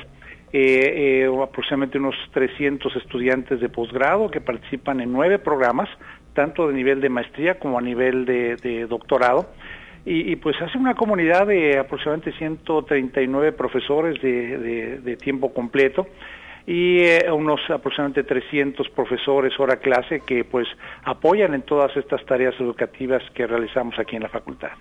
[0.54, 5.90] Eh, aproximadamente unos 300 estudiantes de posgrado que participan en nueve programas,
[6.34, 9.50] tanto de nivel de maestría como a nivel de, doctorado.
[10.06, 16.08] Y, pues hace una comunidad de aproximadamente 139 profesores de, de tiempo completo
[16.66, 20.68] y eh, unos aproximadamente 300 profesores hora clase que pues
[21.04, 24.72] apoyan en todas estas tareas educativas que realizamos aquí en la facultad.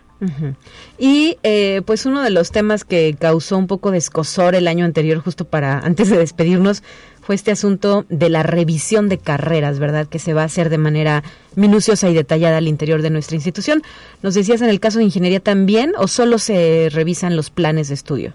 [0.98, 4.84] Y eh, pues uno de los temas que causó un poco de escosor el año
[4.84, 6.84] anterior, justo para antes de despedirnos,
[7.20, 10.06] fue este asunto de la revisión de carreras, ¿verdad?
[10.06, 11.22] Que se va a hacer de manera
[11.56, 13.82] minuciosa y detallada al interior de nuestra institución.
[14.22, 17.94] ¿Nos decías en el caso de ingeniería también o solo se revisan los planes de
[17.94, 18.34] estudio?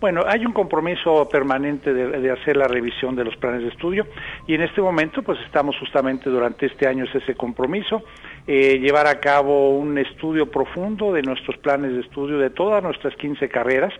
[0.00, 4.06] Bueno, hay un compromiso permanente de, hacer la revisión de los planes de estudio
[4.46, 8.04] y en este momento pues estamos justamente durante este año ese compromiso,
[8.46, 13.16] eh, llevar a cabo un estudio profundo de nuestros planes de estudio de todas nuestras
[13.16, 13.92] 15 carreras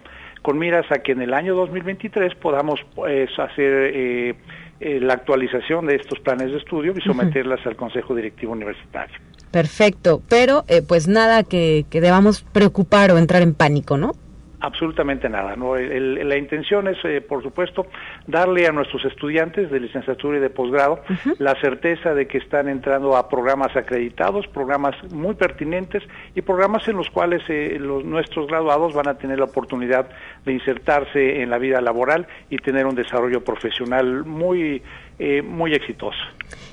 [0.42, 4.34] con miras a que en el año 2023 podamos pues, hacer eh,
[4.78, 9.18] eh, la actualización de estos planes de estudio y someterlas al Consejo Directivo Universitario.
[9.50, 14.12] Perfecto, pero pues nada que, que debamos preocupar o entrar en pánico, ¿no?
[14.60, 15.54] Absolutamente nada.
[15.54, 15.76] ¿no?
[15.76, 17.86] la intención es, eh, por supuesto,
[18.28, 21.00] darle a nuestros estudiantes de licenciatura y de posgrado
[21.38, 26.02] la certeza de que están entrando a programas acreditados, programas muy pertinentes
[26.34, 30.08] y programas en los cuales eh, los, nuestros graduados van a tener la oportunidad
[30.44, 34.82] de insertarse en la vida laboral y tener un desarrollo profesional muy,
[35.18, 36.18] eh, muy exitoso.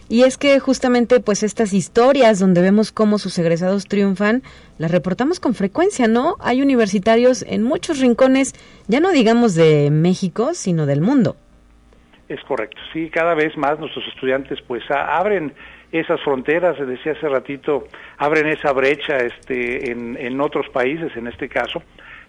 [0.10, 4.44] Y es que justamente pues estas historias donde vemos cómo sus egresados triunfan,
[4.78, 6.36] las reportamos con frecuencia, ¿no?
[6.42, 8.54] Hay universitarios en muchos rincones,
[8.88, 11.38] ya no digamos de México, sino del mundo.
[12.28, 15.54] Es correcto, sí, cada vez más nuestros estudiantes pues abren
[15.92, 21.48] esas fronteras, decía hace ratito, abren esa brecha este, en, en otros países, en este
[21.48, 21.84] caso,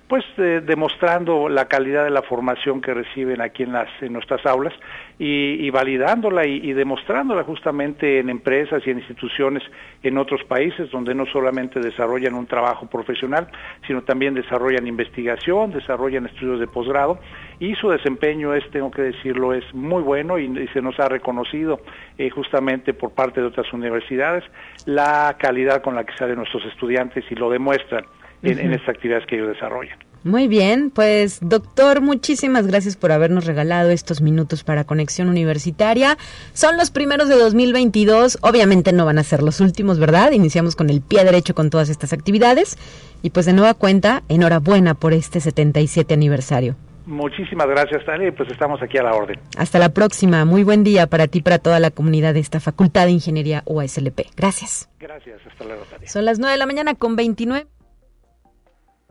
[0.09, 4.73] pues demostrando la calidad de la formación que reciben aquí en nuestras aulas
[5.19, 9.63] y, validándola y, demostrándola justamente en empresas y en instituciones
[10.03, 13.49] en otros países donde no solamente desarrollan un trabajo profesional
[13.87, 17.19] sino también desarrollan investigación desarrollan estudios de posgrado.
[17.59, 21.81] Y su desempeño es tengo que decirlo es muy bueno y, se nos ha reconocido
[22.19, 24.45] eh, justamente por parte de otras universidades
[24.85, 28.05] la calidad con la que salen nuestros estudiantes y lo demuestran
[28.43, 29.99] en, estas actividades que ellos desarrollan.
[30.25, 36.19] Muy bien, pues doctor, muchísimas gracias por habernos regalado estos minutos para Conexión Universitaria.
[36.53, 40.33] Son los primeros de 2022, obviamente no van a ser los últimos, ¿verdad?
[40.33, 42.77] Iniciamos con el pie derecho con todas estas actividades
[43.23, 46.75] y pues de nueva cuenta, enhorabuena por este 77 aniversario.
[47.07, 49.39] Muchísimas gracias, Tania, pues estamos aquí a la orden.
[49.57, 50.45] Hasta la próxima.
[50.45, 54.23] Muy buen día para ti, para toda la comunidad de esta Facultad de Ingeniería UASLP.
[54.37, 54.91] Gracias.
[54.99, 56.09] Gracias, hasta luego, Tania.
[56.09, 57.69] Son las 9 de la mañana con 29.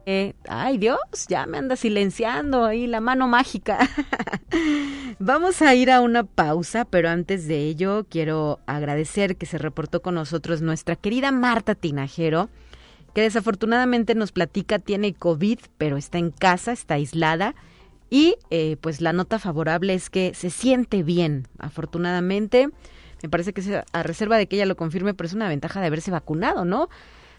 [0.08, 3.80] Eh, ay Dios, ya me anda silenciando ahí la mano mágica.
[5.20, 10.04] Vamos a ir a una pausa, pero antes de ello quiero agradecer que se reportó
[10.04, 12.50] con nosotros nuestra querida Marta Tinajero,
[13.16, 17.56] que desafortunadamente nos platica tiene COVID, pero está en casa, está aislada.
[18.12, 22.70] Y eh, pues la nota favorable es que se siente bien, afortunadamente.
[23.24, 25.88] Me parece que a reserva de que ella lo confirme, pero es una ventaja de
[25.88, 26.90] haberse vacunado, ¿no?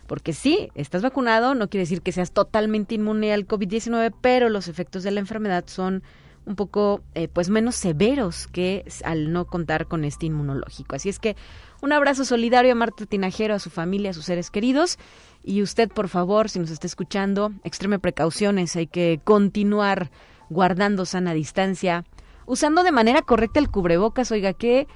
[0.07, 4.69] Porque sí, estás vacunado, no quiere decir que seas totalmente inmune al COVID-19, pero los
[4.69, 6.03] efectos de la enfermedad son
[6.47, 10.95] un poco eh, pues menos severos que al no contar con este inmunológico.
[10.95, 11.37] Así es que
[11.83, 14.97] un abrazo solidario a Marta Tinajero, a su familia, a sus seres queridos.
[15.43, 20.11] Y usted, por favor, si nos está escuchando, extreme precauciones, hay que continuar
[20.49, 22.05] guardando sana distancia,
[22.47, 24.31] usando de manera correcta el cubrebocas.
[24.31, 24.87] Oiga, qué,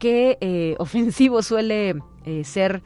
[0.00, 1.94] qué eh, ofensivo suele
[2.24, 2.82] eh, ser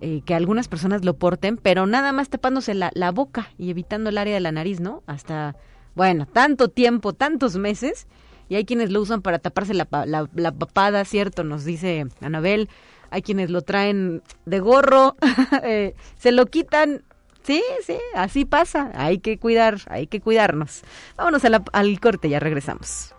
[0.00, 4.10] eh, que algunas personas lo porten, pero nada más tapándose la, la, boca y evitando
[4.10, 5.02] el área de la nariz, ¿no?
[5.06, 5.56] Hasta,
[5.94, 8.06] bueno, tanto tiempo, tantos meses,
[8.48, 11.44] y hay quienes lo usan para taparse la, la, la papada, ¿cierto?
[11.44, 12.68] Nos dice Anabel,
[13.10, 15.16] hay quienes lo traen de gorro,
[15.62, 17.02] eh, se lo quitan.
[17.42, 18.90] Sí, sí, así pasa.
[18.94, 20.82] Hay que cuidar, hay que cuidarnos.
[21.16, 23.15] Vámonos al corte, ya regresamos.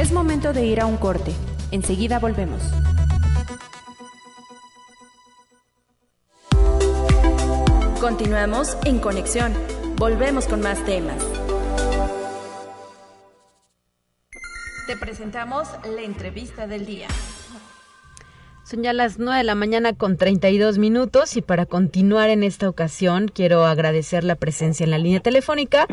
[0.00, 1.30] Es momento de ir a un corte.
[1.72, 2.62] Enseguida volvemos.
[8.00, 9.52] Continuamos en conexión.
[9.96, 11.22] Volvemos con más temas.
[14.86, 17.08] Te presentamos la entrevista del día.
[18.64, 22.70] Son ya las 9 de la mañana con 32 minutos y para continuar en esta
[22.70, 25.86] ocasión quiero agradecer la presencia en la línea telefónica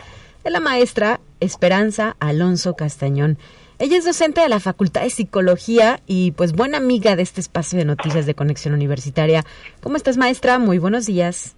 [0.46, 3.38] de la maestra Esperanza Alonso Castañón.
[3.80, 7.78] Ella es docente de la Facultad de Psicología y pues buena amiga de este espacio
[7.78, 9.44] de noticias de Conexión Universitaria.
[9.84, 10.58] ¿Cómo estás, maestra?
[10.58, 11.56] Muy buenos días.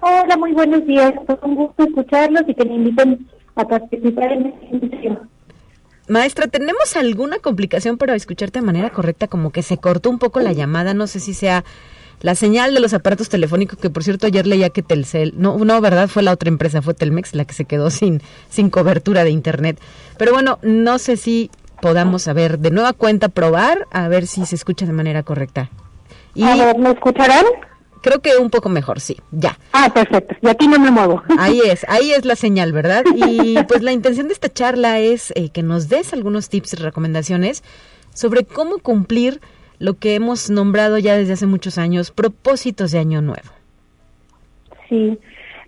[0.00, 1.12] Hola, muy buenos días.
[1.28, 5.30] Es un gusto escucharlos y que me inviten a participar en esta emisión.
[6.08, 9.28] Maestra, ¿tenemos alguna complicación para escucharte de manera correcta?
[9.28, 11.64] Como que se cortó un poco la llamada, no sé si sea
[12.20, 15.80] la señal de los aparatos telefónicos, que por cierto ayer leía que Telcel, no, no,
[15.80, 16.08] ¿verdad?
[16.08, 19.80] Fue la otra empresa, fue Telmex la que se quedó sin, sin cobertura de Internet.
[20.18, 24.44] Pero bueno, no sé si podamos, a ver, de nueva cuenta probar, a ver si
[24.46, 25.70] se escucha de manera correcta.
[26.34, 27.44] Y a ver, ¿me escucharán?
[28.02, 29.58] Creo que un poco mejor, sí, ya.
[29.72, 30.34] Ah, perfecto.
[30.40, 31.22] Y aquí no me muevo.
[31.38, 33.04] Ahí es, ahí es la señal, ¿verdad?
[33.14, 36.76] Y pues la intención de esta charla es eh, que nos des algunos tips y
[36.76, 37.62] recomendaciones
[38.14, 39.40] sobre cómo cumplir
[39.80, 43.48] lo que hemos nombrado ya desde hace muchos años, propósitos de Año Nuevo.
[44.88, 45.18] Sí.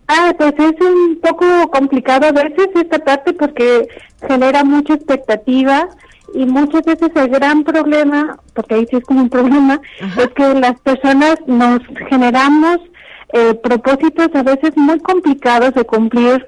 [0.07, 3.88] Ah, pues es un poco complicado a veces esta parte porque
[4.29, 5.88] genera mucha expectativa
[6.35, 9.81] y muchas veces el gran problema, porque ahí sí es como un problema,
[10.18, 12.79] es que las personas nos generamos
[13.33, 16.46] eh, propósitos a veces muy complicados de cumplir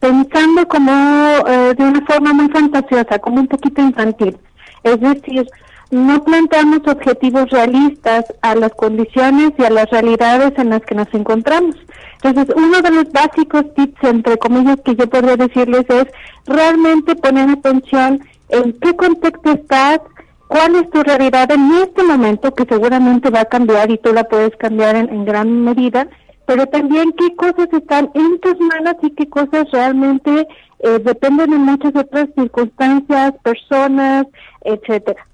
[0.00, 4.36] pensando como eh, de una forma muy fantasiosa, como un poquito infantil.
[4.82, 5.46] Es decir,
[5.90, 11.12] no planteamos objetivos realistas a las condiciones y a las realidades en las que nos
[11.12, 11.76] encontramos.
[12.22, 16.06] Entonces, uno de los básicos tips, entre comillas, que yo podría decirles es
[16.46, 20.00] realmente poner atención en qué contexto estás,
[20.46, 24.24] cuál es tu realidad en este momento, que seguramente va a cambiar y tú la
[24.24, 26.08] puedes cambiar en, gran medida,
[26.46, 30.46] pero también qué cosas están en tus manos y qué cosas realmente
[30.80, 34.26] eh, dependen de muchas otras circunstancias, personas,
[34.62, 35.24] etcétera.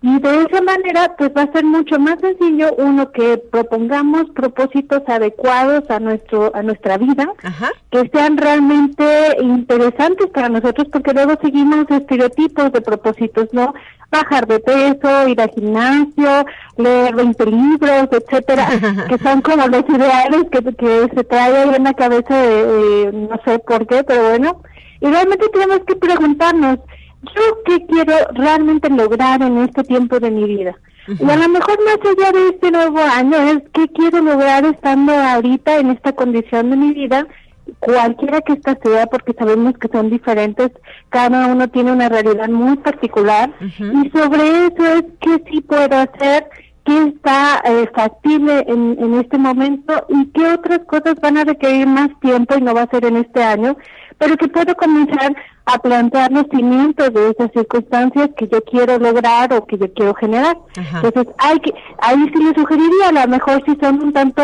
[0.00, 5.02] Y de esa manera, pues va a ser mucho más sencillo uno que propongamos propósitos
[5.08, 7.32] adecuados a nuestro a nuestra vida,
[7.90, 13.74] que sean realmente interesantes para nosotros, porque luego seguimos estereotipos de propósitos, ¿no?
[14.08, 18.68] Bajar de peso, ir al gimnasio, leer 20 libros, etcétera,
[19.08, 23.58] que son como los ideales que, que se trae en la cabeza, de, no sé
[23.58, 24.62] por qué, pero bueno.
[25.00, 26.78] Y realmente tenemos que preguntarnos,
[27.22, 30.76] yo qué quiero realmente lograr en este tiempo de mi vida.
[31.08, 35.12] Y a lo mejor más allá de este nuevo año es qué quiero lograr estando
[35.12, 37.26] ahorita en esta condición de mi vida,
[37.80, 40.70] cualquiera que esta sea, porque sabemos que son diferentes,
[41.08, 46.46] cada uno tiene una realidad muy particular, y sobre eso es qué sí puedo hacer,
[46.84, 51.86] qué está eh, factible en, en este momento y qué otras cosas van a requerir
[51.86, 53.76] más tiempo y no va a ser en este año,
[54.18, 55.34] pero que puedo comenzar
[55.66, 60.14] a plantear los cimientos de esas circunstancias que yo quiero lograr o que yo quiero
[60.14, 60.56] generar.
[60.76, 64.42] Entonces, hay que, ahí sí le sugeriría, a lo mejor si son un tanto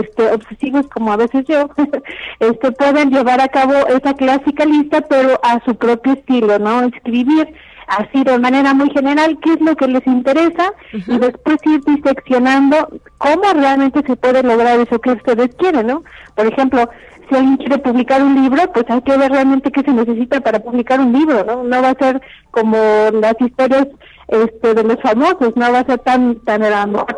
[0.00, 1.68] este, obsesivos como a veces yo,
[2.38, 6.82] este, pueden llevar a cabo esa clásica lista, pero a su propio estilo, ¿no?
[6.82, 7.52] Escribir
[7.88, 12.88] así de manera muy general qué es lo que les interesa y después ir diseccionando
[13.18, 16.04] cómo realmente se puede lograr eso que ustedes quieren, ¿no?
[16.36, 16.88] Por ejemplo,
[17.30, 20.58] si alguien quiere publicar un libro, pues hay que ver realmente qué se necesita para
[20.58, 21.62] publicar un libro, ¿no?
[21.62, 22.76] No va a ser como
[23.12, 23.86] las historias
[24.28, 26.62] este, de los famosos, no va a ser tan tan,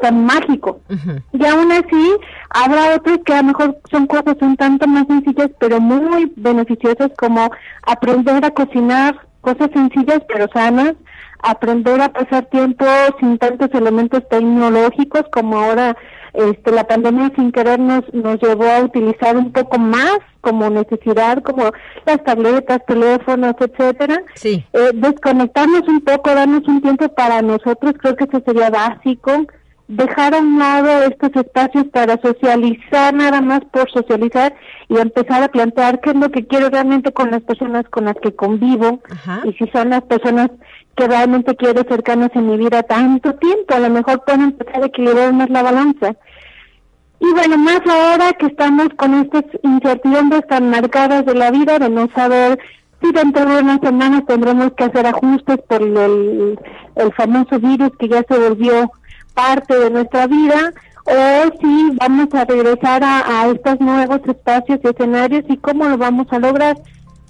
[0.01, 0.81] tan mágico.
[1.33, 2.16] Y aún así,
[2.51, 7.11] habrá otros que a lo mejor son cosas un tanto más sencillas, pero muy beneficiosas,
[7.18, 7.51] como
[7.87, 10.94] aprender a cocinar cosas sencillas pero sanas,
[11.42, 12.85] aprender a pasar tiempo
[13.20, 15.96] sin tantos elementos tecnológicos como ahora
[16.35, 21.42] este, la pandemia sin querer nos, nos llevó a utilizar un poco más como necesidad,
[21.42, 21.70] como
[22.07, 24.22] las tabletas, teléfonos, etcétera.
[24.35, 24.64] Sí.
[24.72, 29.46] Eh, desconectarnos un poco, darnos un tiempo para nosotros, creo que eso sería básico.
[29.88, 34.55] Dejar a un lado estos espacios para socializar, nada más por socializar,
[34.88, 38.14] y empezar a plantear qué es lo que quiero realmente con las personas con las
[38.22, 39.00] que convivo,
[39.44, 40.50] y si son las personas
[40.96, 44.87] que realmente quiero cercanos en mi vida tanto tiempo, a lo mejor pueden empezar a
[44.87, 46.14] equilibrar más la balanza.
[47.20, 51.88] Y bueno, más ahora que estamos con estas incertidumbres tan marcadas de la vida, de
[51.88, 52.59] no saber
[53.00, 56.59] si dentro de unas semanas tendremos que hacer ajustes por el,
[56.96, 58.90] el famoso virus que ya se volvió
[59.35, 60.72] parte de nuestra vida,
[61.05, 65.98] o si vamos a regresar a, a estos nuevos espacios y escenarios y cómo lo
[65.98, 66.76] vamos a lograr.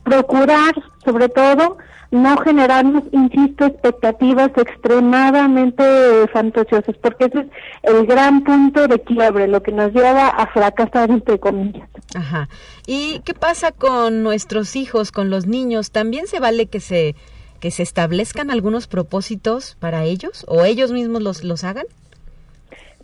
[0.04, 1.78] Procurar, sobre todo,
[2.12, 7.46] no generarnos, insisto, expectativas extremadamente fantasiosas, porque ese es
[7.82, 11.88] el gran punto de quiebre, lo que nos lleva a fracasar, entre comillas.
[12.14, 12.50] Ajá.
[12.86, 15.90] ¿Y qué pasa con nuestros hijos, con los niños?
[15.90, 17.16] ¿También se vale que se,
[17.60, 21.86] que se establezcan algunos propósitos para ellos o ellos mismos los, los hagan?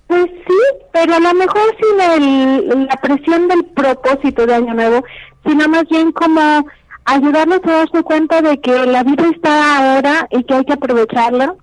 [0.07, 0.59] Pues sí,
[0.93, 5.03] pero a lo mejor sin la presión del propósito de Año Nuevo,
[5.47, 6.67] sino más bien como
[7.09, 11.55] ayudarnos a darse cuenta de que la vida está ahora y que hay que aprovecharla,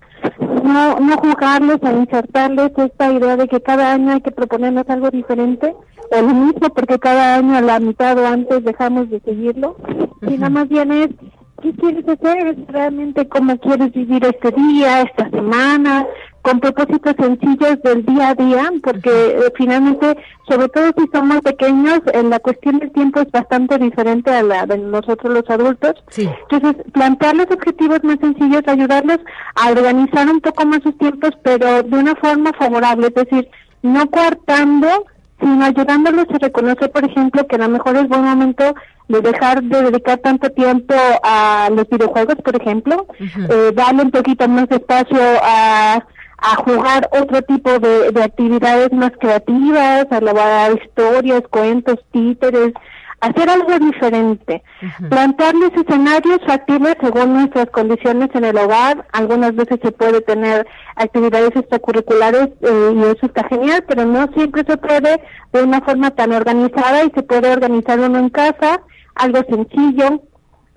[0.64, 5.10] no, no jugarles a insertarles esta idea de que cada año hay que proponernos algo
[5.10, 5.74] diferente,
[6.10, 9.76] o lo mismo porque cada año a la mitad o antes dejamos de seguirlo,
[10.26, 11.08] sino más bien es
[11.62, 16.06] qué quieres hacer, realmente cómo quieres vivir este día, esta semana,
[16.46, 20.16] con propósitos sencillos del día a día, porque eh, finalmente,
[20.48, 24.64] sobre todo si somos pequeños, en la cuestión del tiempo es bastante diferente a la
[24.64, 25.94] de nosotros los adultos.
[26.16, 29.18] Entonces, plantearles objetivos más sencillos, ayudarles
[29.56, 33.48] a organizar un poco más sus tiempos, pero de una forma favorable, es decir,
[33.82, 34.86] no coartando,
[35.40, 38.72] sino ayudándoles a reconocer, por ejemplo, que a lo mejor es buen momento
[39.08, 40.94] de dejar de dedicar tanto tiempo
[41.24, 46.04] a los videojuegos, por ejemplo, eh, darle un poquito más de espacio a,
[46.38, 52.72] a jugar otro tipo de, de actividades más creativas, a elaborar historias, cuentos, títeres,
[53.20, 54.62] hacer algo diferente,
[55.08, 59.06] plantearles escenarios factibles según nuestras condiciones en el hogar.
[59.12, 60.66] Algunas veces se puede tener
[60.96, 65.20] actividades extracurriculares eh, y eso está genial, pero no siempre se puede
[65.52, 68.82] de una forma tan organizada y se puede organizar uno en casa,
[69.14, 70.22] algo sencillo,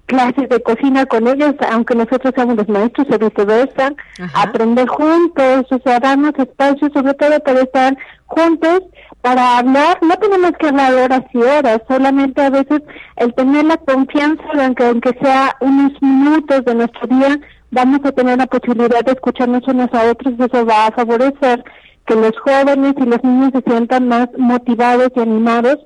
[0.10, 3.93] clases de cocina con ellos, aunque nosotros seamos los maestros o viceversa,
[4.34, 8.82] aprender juntos, o sea, darnos espacio sobre todo para estar juntos
[9.22, 12.82] para hablar, no tenemos que hablar horas y horas, solamente a veces
[13.18, 17.39] el tener la confianza de que aunque sea unos minutos de nuestro día,
[17.70, 21.64] vamos a tener la posibilidad de escucharnos unos a otros y eso va a favorecer
[22.07, 25.78] que los jóvenes y los niños se sientan más motivados y animados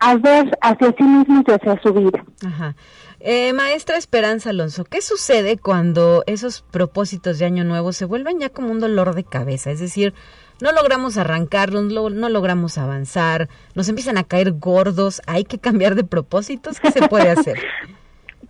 [0.00, 2.24] a ver hacia sí mismos y hacia su vida.
[2.46, 2.74] Ajá.
[3.22, 8.48] Eh, maestra Esperanza Alonso, ¿qué sucede cuando esos propósitos de Año Nuevo se vuelven ya
[8.48, 9.70] como un dolor de cabeza?
[9.70, 10.14] Es decir,
[10.62, 16.04] no logramos arrancarlos, no, logramos avanzar, nos empiezan a caer gordos, hay que cambiar de
[16.04, 17.58] propósitos, ¿qué se puede hacer?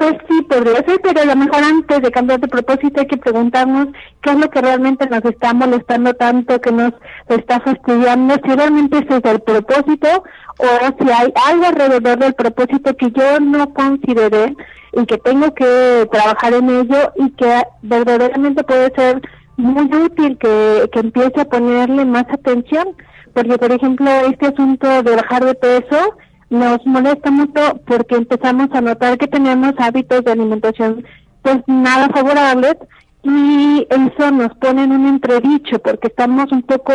[0.00, 3.18] Pues sí, podría ser, pero a lo mejor antes de cambiar de propósito hay que
[3.18, 3.88] preguntarnos
[4.22, 6.94] qué es lo que realmente nos está molestando tanto, que nos
[7.28, 10.08] está fastidiando, si realmente ese es el propósito
[10.56, 10.66] o
[10.98, 14.56] si hay algo alrededor del propósito que yo no consideré
[14.94, 19.20] y que tengo que trabajar en ello y que verdaderamente puede ser
[19.58, 22.96] muy útil que, que empiece a ponerle más atención,
[23.34, 26.16] porque por ejemplo este asunto de bajar de peso
[26.50, 31.04] nos molesta mucho porque empezamos a notar que tenemos hábitos de alimentación
[31.42, 32.76] pues nada favorables
[33.22, 36.92] y eso nos pone en un entredicho porque estamos un poco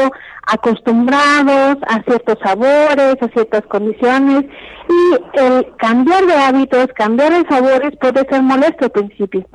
[0.47, 4.45] acostumbrados a ciertos sabores, a ciertas condiciones
[4.89, 9.45] y el cambiar de hábitos, cambiar de sabores puede ser molesto al principio.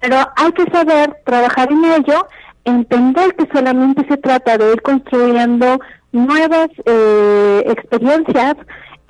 [0.00, 2.26] Pero hay que saber trabajar en ello
[2.64, 5.80] entender que solamente se trata de ir construyendo
[6.12, 8.56] nuevas eh, experiencias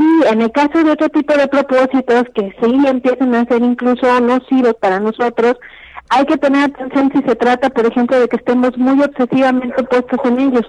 [0.00, 4.20] y en el caso de otro tipo de propósitos que sí empiezan a ser incluso
[4.20, 5.56] nocivos para nosotros,
[6.08, 10.18] hay que tener atención si se trata, por ejemplo, de que estemos muy obsesivamente puestos
[10.24, 10.66] en ellos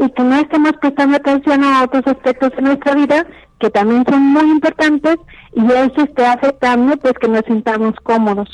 [0.00, 3.26] y que no estemos prestando atención a otros aspectos de nuestra vida
[3.60, 5.16] que también son muy importantes
[5.54, 8.48] y eso esté afectando pues que nos sintamos cómodos.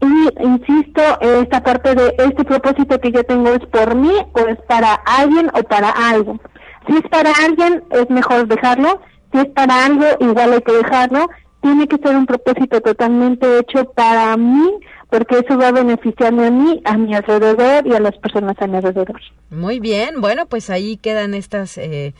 [0.00, 4.58] Y insisto, esta parte de este propósito que yo tengo es por mí o es
[4.66, 6.40] para alguien o para algo.
[6.86, 9.02] Si es para alguien es mejor dejarlo,
[9.32, 11.28] si es para algo igual hay que dejarlo,
[11.60, 14.70] tiene que ser un propósito totalmente hecho para mí
[15.10, 18.66] porque eso va a beneficiarme a mí, a mi alrededor y a las personas a
[18.66, 19.20] mi alrededor.
[19.50, 21.78] Muy bien, bueno, pues ahí quedan estas...
[21.78, 22.14] Eh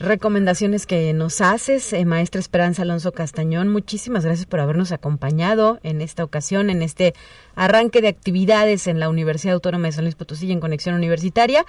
[0.00, 3.68] recomendaciones que nos haces, eh, maestra Esperanza Alonso Castañón.
[3.68, 7.14] Muchísimas gracias por habernos acompañado en esta ocasión, en este
[7.54, 11.66] arranque de actividades en la Universidad Autónoma de San Luis Potosí en Conexión Universitaria.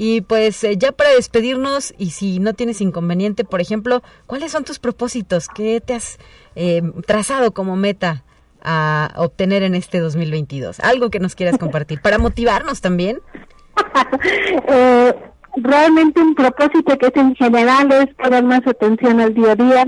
[0.00, 4.62] Y pues eh, ya para despedirnos, y si no tienes inconveniente, por ejemplo, ¿cuáles son
[4.62, 5.48] tus propósitos?
[5.48, 6.18] ¿Qué te has
[6.54, 8.22] eh, trazado como meta
[8.62, 10.78] a obtener en este 2022?
[10.78, 13.18] Algo que nos quieras compartir, para motivarnos también.
[15.56, 19.84] realmente un propósito que es en general es poner más atención al día a día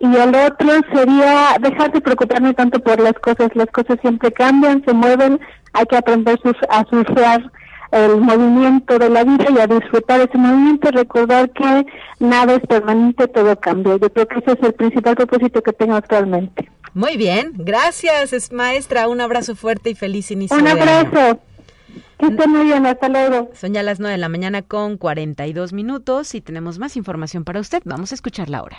[0.00, 4.84] y el otro sería dejar de preocuparme tanto por las cosas, las cosas siempre cambian,
[4.84, 5.40] se mueven,
[5.72, 6.38] hay que aprender
[6.68, 7.50] a surfear
[7.96, 11.86] el movimiento de la vida y a disfrutar ese movimiento, recordar que
[12.18, 13.96] nada es permanente, todo cambia.
[13.96, 16.70] Yo creo que ese es el principal propósito que tengo actualmente.
[16.94, 19.08] Muy bien, gracias, maestra.
[19.08, 20.56] Un abrazo fuerte y feliz inicio.
[20.56, 21.40] Un abrazo.
[22.18, 23.50] Que esté muy bien, hasta luego.
[23.54, 27.60] Son ya las 9 de la mañana con 42 minutos y tenemos más información para
[27.60, 27.82] usted.
[27.84, 28.78] Vamos a escucharla ahora.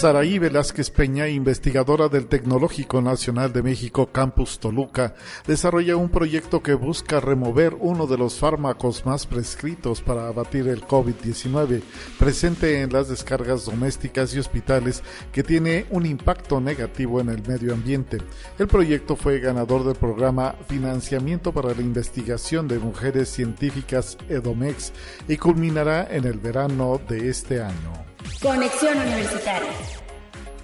[0.00, 5.14] Saraí Velázquez Peña, investigadora del Tecnológico Nacional de México Campus Toluca,
[5.46, 10.86] desarrolla un proyecto que busca remover uno de los fármacos más prescritos para abatir el
[10.86, 11.82] COVID-19,
[12.18, 17.74] presente en las descargas domésticas y hospitales, que tiene un impacto negativo en el medio
[17.74, 18.16] ambiente.
[18.58, 24.94] El proyecto fue ganador del programa Financiamiento para la Investigación de Mujeres Científicas EDOMEX
[25.28, 28.09] y culminará en el verano de este año.
[28.42, 29.68] Conexión Universitaria.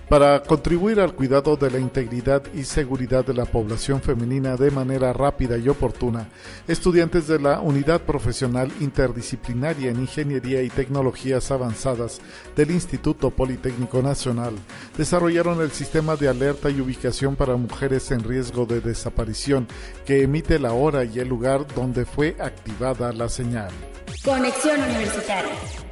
[0.08, 5.12] Para contribuir al cuidado de la integridad y seguridad de la población femenina de manera
[5.12, 6.26] rápida y oportuna,
[6.66, 12.22] estudiantes de la Unidad Profesional Interdisciplinaria en Ingeniería y Tecnologías Avanzadas
[12.54, 14.54] del Instituto Politécnico Nacional
[14.96, 19.68] desarrollaron el sistema de alerta y ubicación para mujeres en riesgo de desaparición
[20.06, 23.70] que emite la hora y el lugar donde fue activada la señal.
[24.24, 25.85] Conexión Universitaria.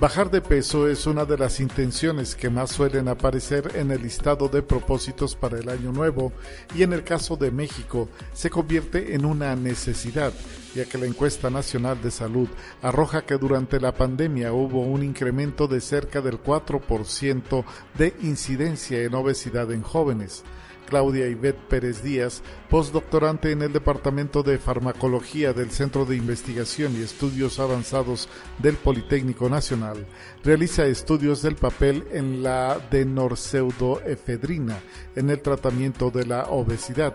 [0.00, 4.48] Bajar de peso es una de las intenciones que más suelen aparecer en el listado
[4.48, 6.32] de propósitos para el año nuevo
[6.72, 10.32] y en el caso de México se convierte en una necesidad,
[10.72, 12.48] ya que la encuesta nacional de salud
[12.80, 17.64] arroja que durante la pandemia hubo un incremento de cerca del 4%
[17.98, 20.44] de incidencia en obesidad en jóvenes.
[20.88, 27.02] Claudia Ivette Pérez Díaz, postdoctorante en el Departamento de Farmacología del Centro de Investigación y
[27.02, 28.28] Estudios Avanzados
[28.58, 30.06] del Politécnico Nacional,
[30.42, 34.80] realiza estudios del papel en la denorpseudoefedrina
[35.14, 37.14] en el tratamiento de la obesidad.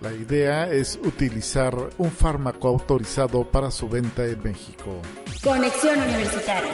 [0.00, 5.00] La idea es utilizar un fármaco autorizado para su venta en México.
[5.42, 6.72] Conexión Universitaria.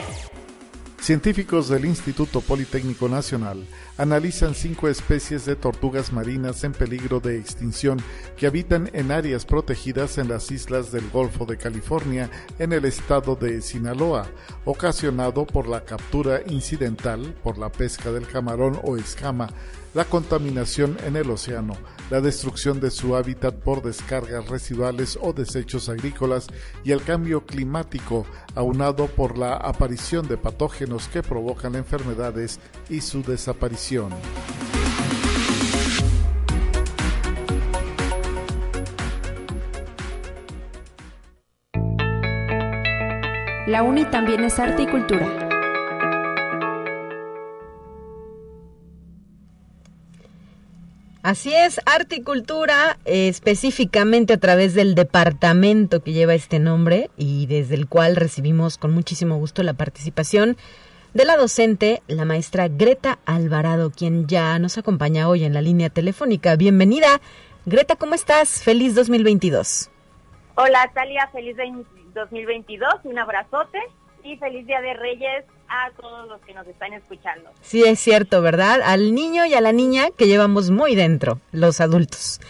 [1.01, 3.65] Científicos del Instituto Politécnico Nacional
[3.97, 7.99] analizan cinco especies de tortugas marinas en peligro de extinción
[8.37, 12.29] que habitan en áreas protegidas en las islas del Golfo de California
[12.59, 14.27] en el estado de Sinaloa,
[14.65, 19.49] ocasionado por la captura incidental por la pesca del camarón o escama
[19.93, 21.75] la contaminación en el océano,
[22.09, 26.47] la destrucción de su hábitat por descargas residuales o desechos agrícolas
[26.83, 28.25] y el cambio climático,
[28.55, 32.59] aunado por la aparición de patógenos que provocan enfermedades
[32.89, 34.13] y su desaparición.
[43.67, 45.48] La UNI también es arte y cultura.
[51.21, 57.45] Así es, arte y cultura, específicamente a través del departamento que lleva este nombre y
[57.45, 60.55] desde el cual recibimos con muchísimo gusto la participación
[61.13, 65.89] de la docente, la maestra Greta Alvarado, quien ya nos acompaña hoy en la línea
[65.89, 66.55] telefónica.
[66.55, 67.19] Bienvenida.
[67.65, 68.63] Greta, ¿cómo estás?
[68.63, 69.91] Feliz 2022.
[70.55, 71.57] Hola, Talia, feliz
[72.13, 73.79] 2022, un abrazote
[74.23, 77.49] y feliz Día de Reyes a todos los que nos están escuchando.
[77.61, 78.81] Sí, es cierto, ¿verdad?
[78.83, 82.41] Al niño y a la niña que llevamos muy dentro, los adultos.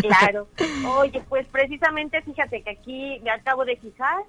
[0.00, 0.48] Claro.
[0.98, 4.22] Oye, pues precisamente fíjate que aquí me acabo de fijar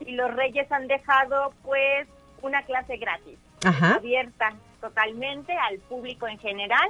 [0.00, 2.08] y los reyes han dejado pues
[2.42, 6.88] una clase gratis, abierta totalmente al público en general.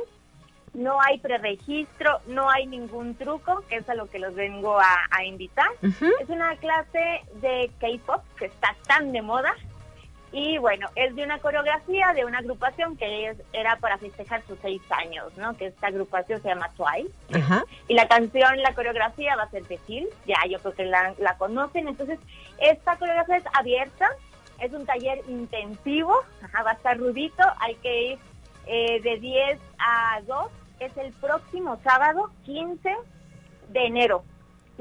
[0.75, 5.25] No hay preregistro, no hay ningún truco, que es a lo que los vengo a,
[5.25, 5.69] invitar.
[5.83, 9.55] Es una clase de K-pop que está tan de moda
[10.37, 14.83] y bueno, es de una coreografía de una agrupación que era para festejar sus seis
[14.91, 15.57] años, ¿no?
[15.57, 17.15] Que esta agrupación se llama Twice.
[17.87, 21.37] Y la canción, la coreografía va a ser de Phil, ya yo creo que la,
[21.39, 21.87] conocen.
[21.87, 22.19] Entonces,
[22.59, 24.11] esta coreografía es abierta,
[24.59, 26.13] es un taller intensivo,
[26.53, 28.19] va a estar rudito, hay que ir
[28.67, 30.47] eh, de 10 a 2,
[30.81, 32.91] es el próximo sábado 15
[33.71, 34.25] de enero.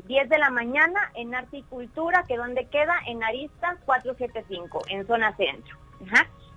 [0.05, 5.05] 10 de la mañana en Arte y Cultura, que donde queda en Arista 475, en
[5.05, 5.77] zona centro.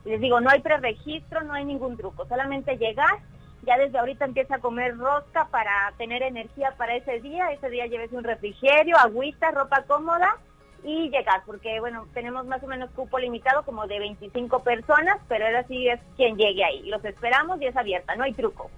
[0.05, 3.19] Les digo, no hay preregistro, no hay ningún truco, solamente llegar,
[3.63, 7.87] ya desde ahorita empieza a comer rosca para tener energía para ese día, ese día
[7.87, 10.37] lleves un refrigerio, agüita, ropa cómoda
[10.85, 15.47] y llegar, porque bueno, tenemos más o menos cupo limitado como de 25 personas, pero
[15.47, 16.83] ahora sí es quien llegue ahí.
[16.85, 18.71] Los esperamos y es abierta, no hay truco.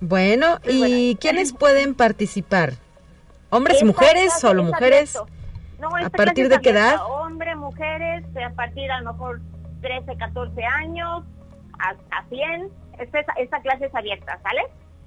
[0.00, 2.74] Bueno, ¿y quiénes pueden participar?
[3.50, 4.32] ¿Hombres y mujeres?
[4.38, 5.16] ¿Solo mujeres?
[6.04, 6.96] ¿A partir de qué edad?
[7.06, 9.40] Hombres, mujeres, a partir a lo mejor
[9.80, 11.24] 13, 14 años,
[11.78, 12.68] a 100.
[12.98, 14.62] Esta, esta clase es abierta, ¿sale?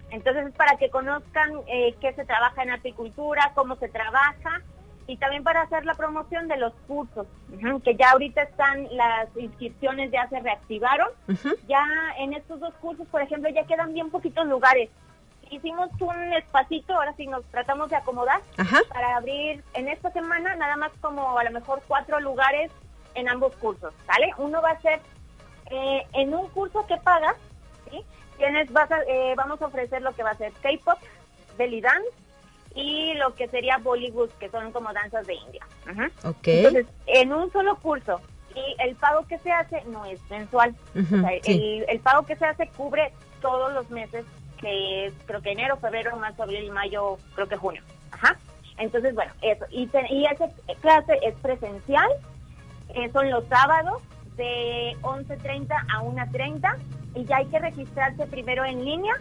[0.09, 4.61] Entonces es para que conozcan eh, qué se trabaja en apicultura, cómo se trabaja
[5.07, 7.27] y también para hacer la promoción de los cursos,
[7.83, 11.09] que ya ahorita están las inscripciones, ya se reactivaron.
[11.67, 11.85] Ya
[12.17, 14.89] en estos dos cursos, por ejemplo, ya quedan bien poquitos lugares
[15.49, 18.41] hicimos un espacito, ahora sí nos tratamos de acomodar
[18.89, 22.71] para abrir en esta semana nada más como a lo mejor cuatro lugares
[23.15, 24.31] en ambos cursos, ¿sale?
[24.37, 24.99] Uno va a ser
[25.69, 27.35] eh, en un curso que pagas,
[28.37, 30.97] Tienes, vas eh, vamos a ofrecer lo que va a ser K-pop,
[31.55, 32.09] belly dance
[32.75, 35.65] y lo que sería Bollywood, que son como danzas de India.
[36.59, 38.21] Entonces, en un solo curso
[38.55, 40.75] y el pago que se hace no es mensual.
[40.93, 43.11] el, el, pago que se hace cubre
[43.41, 44.25] todos los meses,
[44.59, 47.81] que es creo que enero, febrero, marzo, abril, mayo, creo que junio.
[48.11, 48.37] Ajá.
[48.77, 49.65] Entonces, bueno, eso.
[49.69, 50.49] Y, y esa
[50.81, 52.09] clase es presencial,
[52.89, 54.01] eh, son los sábados
[54.35, 56.77] de 11.30 a 1.30
[57.15, 59.13] y ya hay que registrarse primero en línea.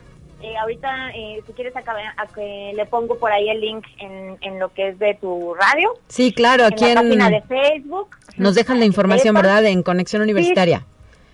[0.42, 1.94] Eh, ahorita, eh, si quieres, acá,
[2.36, 5.94] le pongo por ahí el link en, en, lo que es de tu radio.
[6.08, 8.16] Sí, claro, aquí en la página de Facebook.
[8.36, 9.64] Nos dejan la información, ¿verdad?
[9.66, 10.84] En Conexión Universitaria.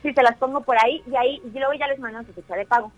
[0.02, 2.54] Sí, se las pongo por ahí y ahí y luego ya les mando su fecha
[2.54, 2.92] de pago.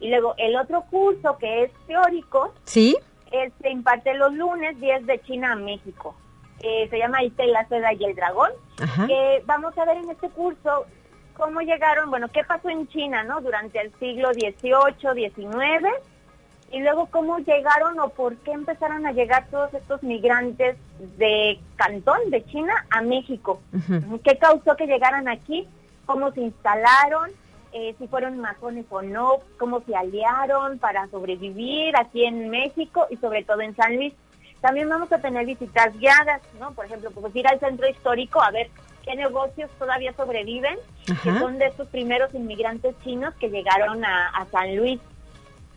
[0.00, 2.54] Y luego el otro curso que es teórico.
[2.64, 2.96] Sí.
[3.30, 6.14] se imparte los lunes 10 de China a México.
[6.60, 8.50] Eh, se llama Ite la seda y el dragón.
[9.06, 10.86] Que vamos a ver en este curso
[11.38, 13.40] cómo llegaron, bueno, qué pasó en China, ¿no?
[13.40, 15.88] Durante el siglo XVIII, XIX
[16.70, 20.76] y luego cómo llegaron o por qué empezaron a llegar todos estos migrantes
[21.16, 23.60] de Cantón, de China, a México.
[24.22, 25.66] ¿Qué causó que llegaran aquí?
[26.04, 27.30] ¿Cómo se instalaron?
[27.72, 33.16] Eh, si fueron masones o no, cómo se aliaron para sobrevivir aquí en México y
[33.16, 34.12] sobre todo en San Luis.
[34.60, 36.72] También vamos a tener visitas guiadas, ¿no?
[36.72, 38.68] Por ejemplo, pues ir al centro histórico a ver
[39.08, 44.76] qué negocios todavía sobreviven, que son de estos primeros inmigrantes chinos que llegaron a San
[44.76, 45.00] Luis.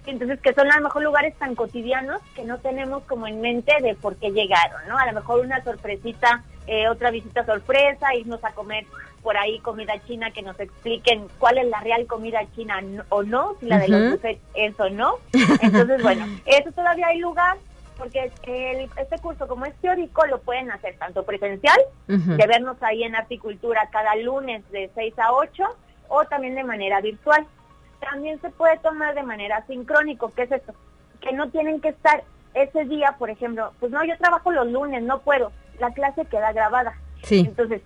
[0.05, 3.71] Entonces, que son a lo mejor lugares tan cotidianos que no tenemos como en mente
[3.81, 4.97] de por qué llegaron, ¿no?
[4.97, 8.85] A lo mejor una sorpresita, eh, otra visita sorpresa, irnos a comer
[9.21, 13.55] por ahí comida china que nos expliquen cuál es la real comida china o no,
[13.59, 15.17] si la de los buffets es o no.
[15.61, 17.57] Entonces, bueno, eso todavía hay lugar
[17.97, 18.31] porque
[18.97, 23.89] este curso como es teórico lo pueden hacer tanto presencial, de vernos ahí en Articultura
[23.91, 25.63] cada lunes de 6 a 8
[26.09, 27.45] o también de manera virtual
[28.01, 30.33] también se puede tomar de manera sincrónico.
[30.35, 30.73] ¿Qué es esto?
[31.21, 32.23] Que no tienen que estar
[32.53, 35.51] ese día, por ejemplo, pues no, yo trabajo los lunes, no puedo.
[35.79, 36.93] La clase queda grabada.
[37.23, 37.39] Sí.
[37.47, 37.81] Entonces,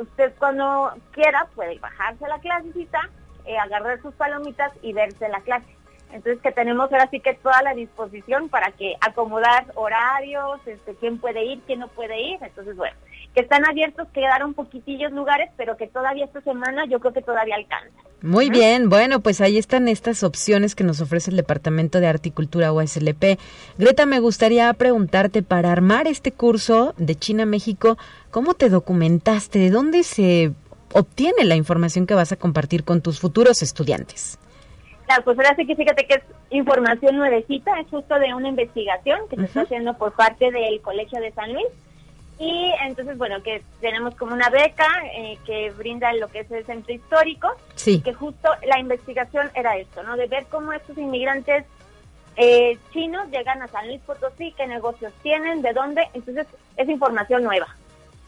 [0.00, 3.08] usted cuando quiera puede bajarse la clasecita,
[3.46, 5.66] eh, agarrar sus palomitas y verse la clase.
[6.12, 11.18] Entonces que tenemos ahora sí que toda la disposición para que acomodar horarios, este, quién
[11.18, 12.38] puede ir, quién no puede ir.
[12.42, 12.96] Entonces, bueno,
[13.34, 17.54] que están abiertos, quedaron poquitillos lugares, pero que todavía esta semana yo creo que todavía
[17.56, 17.96] alcanza.
[18.22, 22.72] Muy bien, bueno, pues ahí están estas opciones que nos ofrece el Departamento de Articultura
[22.72, 23.38] USLP.
[23.78, 27.96] Greta, me gustaría preguntarte, para armar este curso de China México,
[28.30, 29.58] ¿cómo te documentaste?
[29.58, 30.52] ¿De dónde se
[30.92, 34.38] obtiene la información que vas a compartir con tus futuros estudiantes?
[35.10, 39.18] Claro, pues ahora sí que fíjate que es información nuevecita, es justo de una investigación
[39.28, 41.66] que se está haciendo por parte del Colegio de San Luis
[42.38, 46.64] y entonces, bueno, que tenemos como una beca eh, que brinda lo que es el
[46.64, 47.48] centro histórico.
[47.74, 48.00] Sí.
[48.02, 50.16] Que justo la investigación era esto, ¿no?
[50.16, 51.64] De ver cómo estos inmigrantes
[52.36, 56.06] eh, chinos llegan a San Luis Potosí, qué negocios tienen, de dónde.
[56.14, 56.46] Entonces,
[56.76, 57.74] es información nueva.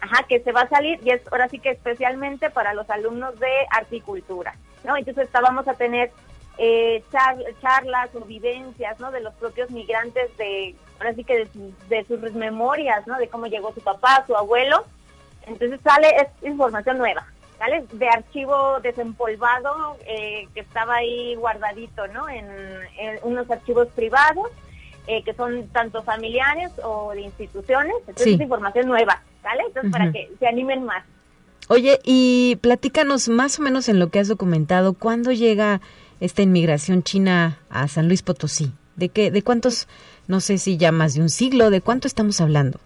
[0.01, 3.39] Ajá, que se va a salir y es ahora sí que especialmente para los alumnos
[3.39, 4.97] de articultura, ¿no?
[4.97, 6.11] Entonces, vamos a tener
[6.59, 7.03] eh,
[7.61, 9.11] charlas o vivencias, ¿no?
[9.11, 11.49] De los propios migrantes de ahora sí que
[11.89, 13.19] de, sus memorias, ¿no?
[13.19, 14.85] De cómo llegó su papá, su abuelo.
[15.47, 17.27] Entonces sale es información nueva,
[17.59, 17.85] ¿sale?
[17.93, 22.29] De archivo desempolvado eh, que estaba ahí guardadito, ¿no?
[22.29, 22.47] En,
[23.23, 24.49] unos archivos privados
[25.09, 27.97] eh, que son tanto familiares o de instituciones.
[28.01, 29.65] Entonces es información nueva, ¿sale?
[29.67, 31.05] Entonces para que se animen más.
[31.69, 35.81] Oye, y platícanos más o menos en lo que has documentado, ¿cuándo llega
[36.23, 38.73] esta inmigración china a San Luis Potosí?
[38.95, 39.89] ¿De qué, de cuántos
[40.29, 42.79] no sé si ya más de un siglo, ¿de cuánto estamos hablando?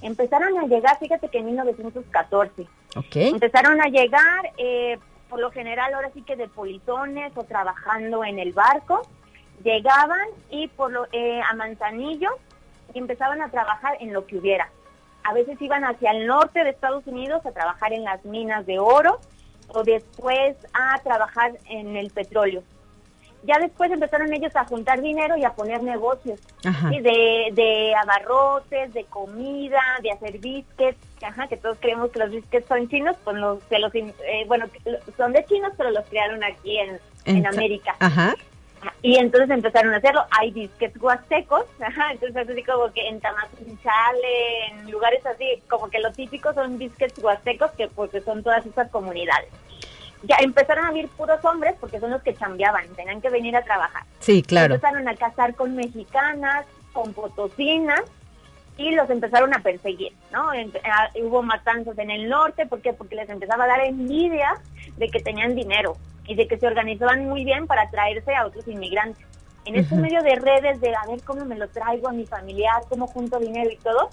[0.00, 2.62] Empezaron a llegar, fíjate que en 1914.
[2.96, 3.16] Ok.
[3.16, 4.98] Empezaron a llegar, eh,
[5.28, 9.06] por lo general, ahora sí que de polizones o trabajando en el barco.
[9.62, 12.30] Llegaban y por lo, eh, a Manzanillo
[12.94, 14.70] y empezaban a trabajar en lo que hubiera.
[15.22, 18.78] A veces iban hacia el norte de Estados Unidos a trabajar en las minas de
[18.78, 19.20] oro
[19.68, 22.62] o después a trabajar en el petróleo
[23.46, 29.04] ya después empezaron ellos a juntar dinero y a poner negocios de, de abarrotes, de
[29.04, 33.58] comida, de hacer biscuits, ajá, que todos creemos que los biscuits son chinos, pues los,
[33.70, 34.66] los eh, bueno,
[35.16, 37.94] son de chinos, pero los crearon aquí en, en, América.
[37.98, 38.34] Ajá.
[39.02, 40.24] Y entonces empezaron a hacerlo.
[40.30, 46.00] Hay biscuits huastecos, ajá, entonces así como que en Tamazunchale, en lugares así, como que
[46.00, 49.48] lo típico son biscuits huastecos, que porque son todas esas comunidades
[50.26, 53.62] ya empezaron a vivir puros hombres porque son los que chambeaban, tenían que venir a
[53.62, 54.04] trabajar.
[54.20, 54.74] Sí, claro.
[54.74, 58.02] Empezaron a casar con mexicanas, con potosinas
[58.76, 60.50] y los empezaron a perseguir, ¿no?
[61.22, 62.92] hubo matanzas en el norte, ¿por qué?
[62.92, 64.54] Porque les empezaba a dar envidia
[64.96, 65.96] de que tenían dinero.
[66.26, 69.24] Y de que se organizaban muy bien para traerse a otros inmigrantes.
[69.64, 72.82] En este medio de redes de a ver cómo me lo traigo a mi familiar,
[72.88, 74.10] cómo junto dinero y todo,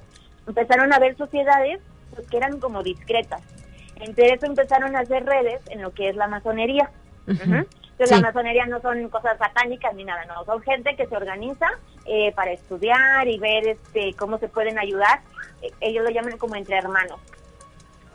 [0.47, 1.79] empezaron a ver sociedades
[2.15, 3.41] pues, que eran como discretas.
[3.97, 6.89] Entre eso empezaron a hacer redes en lo que es la masonería.
[7.27, 11.67] Entonces la masonería no son cosas satánicas ni nada, no, son gente que se organiza
[12.05, 15.21] eh, para estudiar y ver este cómo se pueden ayudar.
[15.61, 17.19] Eh, ellos lo llaman como entre hermanos.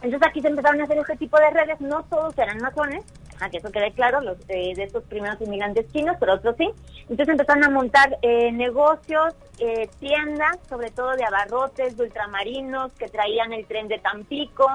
[0.03, 3.05] Entonces aquí se empezaron a hacer este tipo de redes, no todos eran masones,
[3.41, 6.71] a que eso quede claro, los de estos primeros inmigrantes chinos, pero otros sí.
[7.09, 13.09] Entonces empezaron a montar eh, negocios, eh, tiendas, sobre todo de abarrotes, de ultramarinos, que
[13.09, 14.67] traían el tren de Tampico,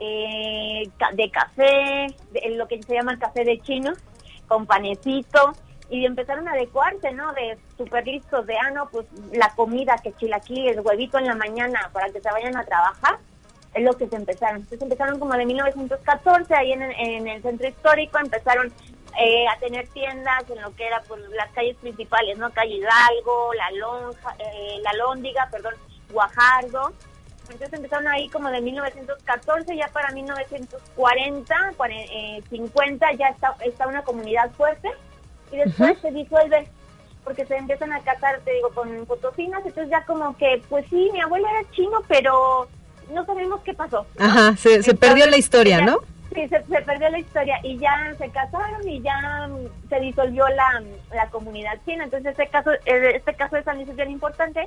[0.00, 3.98] eh, de café, de, lo que se llama café de chinos,
[4.48, 5.52] con panecito,
[5.90, 7.32] y empezaron a adecuarse, ¿no?
[7.34, 11.90] De súper listos, de, ah, no, pues la comida, que chilaquiles, huevito en la mañana
[11.92, 13.18] para que se vayan a trabajar
[13.74, 14.56] es lo que se empezaron.
[14.56, 18.72] Entonces empezaron como de 1914, ahí en, en el centro histórico, empezaron
[19.18, 22.50] eh, a tener tiendas en lo que era pues, las calles principales, ¿no?
[22.50, 25.74] Calle Hidalgo, La Lonja, eh, La Lóndiga, perdón,
[26.10, 26.92] Guajardo.
[27.42, 31.72] Entonces empezaron ahí como de 1914, ya para 1940,
[32.48, 34.90] 50 eh, ya está, está una comunidad fuerte
[35.50, 36.66] y después se disuelve
[37.24, 41.10] porque se empiezan a casar, te digo, con potosinas, entonces ya como que, pues sí,
[41.12, 42.68] mi abuela era chino, pero
[43.10, 44.06] no sabemos qué pasó.
[44.18, 46.00] Ajá, se, se perdió la historia, ¿no?
[46.34, 50.82] Sí, se, perdió la historia y ya se casaron y ya mm, se disolvió la,
[51.14, 52.04] la comunidad china.
[52.04, 54.66] Entonces este caso, eh, este caso de San Luis es bien importante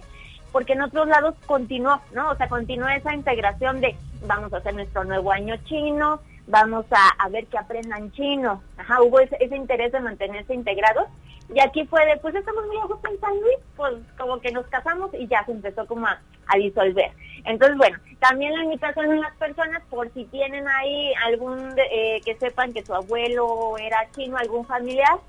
[0.52, 2.30] porque en otros lados continuó, ¿no?
[2.30, 3.96] O sea, continuó esa integración de
[4.28, 8.62] vamos a hacer nuestro nuevo año chino, vamos a, ver que aprendan chino.
[8.78, 11.08] Ajá, hubo ese, interés de mantenerse integrados
[11.54, 14.66] y aquí fue de, pues estamos muy lejos en San Luis, pues como que nos
[14.68, 16.20] casamos y ya se empezó como a,
[16.58, 17.12] disolver.
[17.44, 22.36] Entonces, bueno, también la invitación a las personas, por si tienen ahí algún, eh, que
[22.36, 25.20] sepan que su abuelo era chino, algún familiar,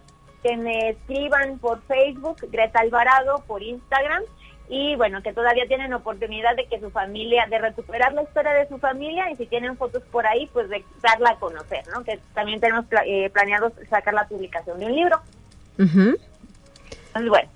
[0.42, 4.22] que me escriban por Facebook, Greta Alvarado, por Instagram,
[4.68, 8.68] y bueno, que todavía tienen oportunidad de que su familia, de recuperar la historia de
[8.68, 12.02] su familia y si tienen fotos por ahí, pues de darla a conocer, ¿no?
[12.04, 15.20] Que también tenemos eh, planeado sacar la publicación de un libro.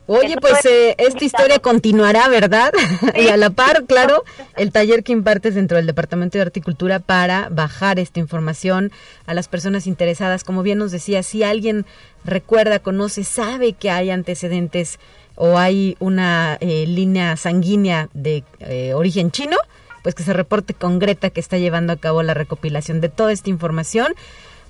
[0.06, 2.72] Oye, pues eh, esta historia continuará, ¿verdad?
[3.14, 4.24] y a la par, claro,
[4.56, 8.90] el taller que impartes dentro del Departamento de Horticultura para bajar esta información
[9.26, 10.44] a las personas interesadas.
[10.44, 11.84] Como bien nos decía, si alguien
[12.24, 14.98] recuerda, conoce, sabe que hay antecedentes
[15.42, 19.56] o hay una eh, línea sanguínea de eh, origen chino,
[20.02, 23.32] pues que se reporte con Greta que está llevando a cabo la recopilación de toda
[23.32, 24.12] esta información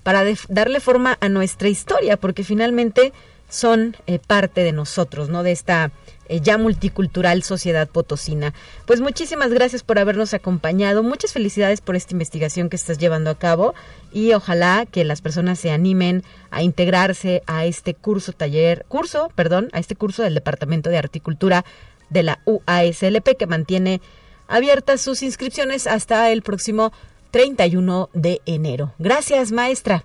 [0.05, 3.13] para darle forma a nuestra historia, porque finalmente
[3.51, 5.43] son eh, parte de nosotros, ¿no?
[5.43, 5.91] De esta
[6.29, 8.55] eh, ya multicultural sociedad potosina.
[8.87, 11.03] Pues muchísimas gracias por habernos acompañado.
[11.03, 13.75] Muchas felicidades por esta investigación que estás llevando a cabo
[14.13, 19.69] y ojalá que las personas se animen a integrarse a este curso taller, curso, perdón,
[19.73, 21.65] a este curso del Departamento de Articultura
[22.11, 24.01] de la UASLP que mantiene
[24.47, 26.93] abiertas sus inscripciones hasta el próximo
[27.33, 28.95] 31 de enero.
[28.99, 30.05] Gracias, maestra.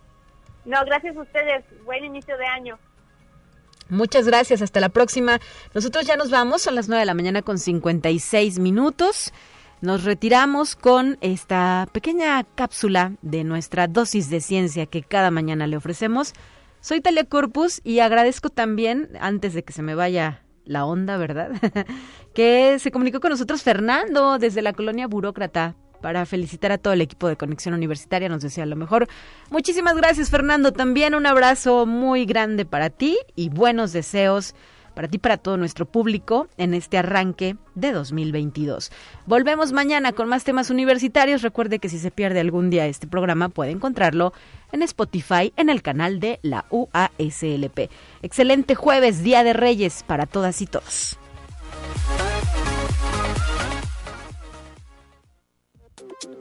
[0.66, 1.64] No, gracias a ustedes.
[1.84, 2.80] Buen inicio de año.
[3.90, 5.40] Muchas gracias, hasta la próxima.
[5.74, 9.32] Nosotros ya nos vamos, son las 9 de la mañana con 56 minutos.
[9.82, 15.78] Nos retiramos con esta pequeña cápsula de nuestra dosis de ciencia que cada mañana le
[15.78, 16.34] ofrecemos.
[16.82, 21.52] Soy Talia Corpus y agradezco también, antes de que se me vaya la onda, ¿verdad?
[22.34, 27.02] que se comunicó con nosotros Fernando desde la colonia burócrata para felicitar a todo el
[27.02, 28.30] equipo de Conexión Universitaria.
[28.30, 29.08] Nos decía lo mejor.
[29.50, 30.72] Muchísimas gracias, Fernando.
[30.72, 34.56] También un abrazo muy grande para ti y buenos deseos
[34.96, 38.92] para ti, para todo nuestro público en este arranque de 2022.
[39.28, 41.44] Volvemos mañana con más temas universitarios.
[41.44, 44.34] Recuerde que si se pierde algún día este programa puede encontrarlo
[44.72, 47.92] en Spotify en el canal de la UASLP.
[48.24, 51.20] Excelente jueves, Día de Reyes para todas y todos.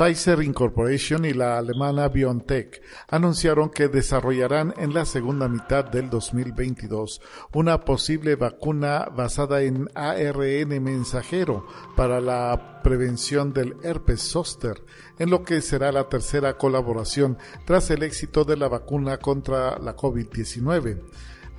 [0.00, 7.20] Pfizer Incorporation y la alemana BioNTech anunciaron que desarrollarán en la segunda mitad del 2022
[7.52, 14.82] una posible vacuna basada en ARN mensajero para la prevención del herpes zóster,
[15.18, 17.36] en lo que será la tercera colaboración
[17.66, 20.98] tras el éxito de la vacuna contra la COVID-19.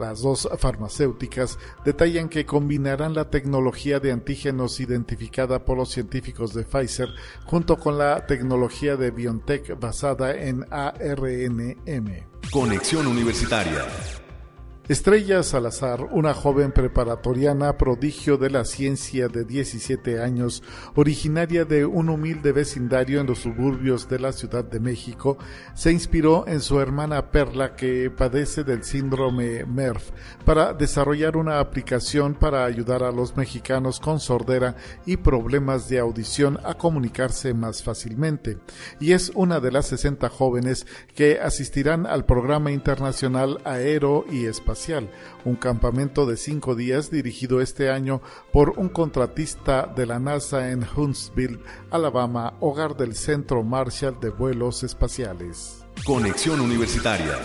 [0.02, 6.64] Las dos farmacéuticas detallan que combinarán la tecnología de antígenos identificada por los científicos de
[6.64, 7.10] Pfizer
[7.46, 12.26] junto con la tecnología de BioNTech basada en ARNM.
[12.52, 13.86] Conexión Universitaria
[14.92, 20.64] Estrella Salazar, una joven preparatoriana prodigio de la ciencia de 17 años,
[20.96, 25.38] originaria de un humilde vecindario en los suburbios de la Ciudad de México,
[25.76, 30.12] se inspiró en su hermana Perla que padece del síndrome MERF
[30.44, 34.76] para desarrollar una aplicación para ayudar a los mexicanos con sordera
[35.06, 38.58] y problemas de audición a comunicarse más fácilmente.
[39.00, 40.86] Y es una de las 60 jóvenes
[41.16, 44.81] que asistirán al programa internacional aero y espacial
[45.46, 48.22] un campamento de cinco días dirigido este año
[48.52, 51.60] por un contratista de la NASA en Huntsville,
[51.92, 55.86] Alabama, hogar del Centro Marshall de Vuelos Espaciales.
[56.04, 57.38] Conexión Universitaria.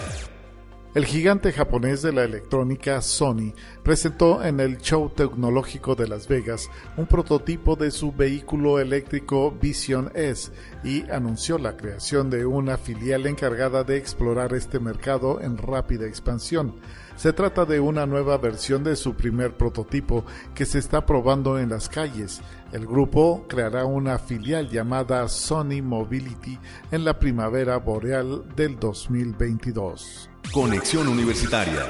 [0.97, 6.71] El gigante japonés de la electrónica Sony presentó en el Show Tecnológico de Las Vegas
[6.97, 10.51] un prototipo de su vehículo eléctrico Vision S
[10.83, 16.77] y anunció la creación de una filial encargada de explorar este mercado en rápida expansión.
[17.17, 20.25] Se trata de una nueva versión de su primer prototipo
[20.55, 22.41] que se está probando en las calles.
[22.73, 26.59] El grupo creará una filial llamada Sony Mobility
[26.91, 30.31] en la primavera boreal del 2022.
[30.53, 31.87] Conexión Universitaria.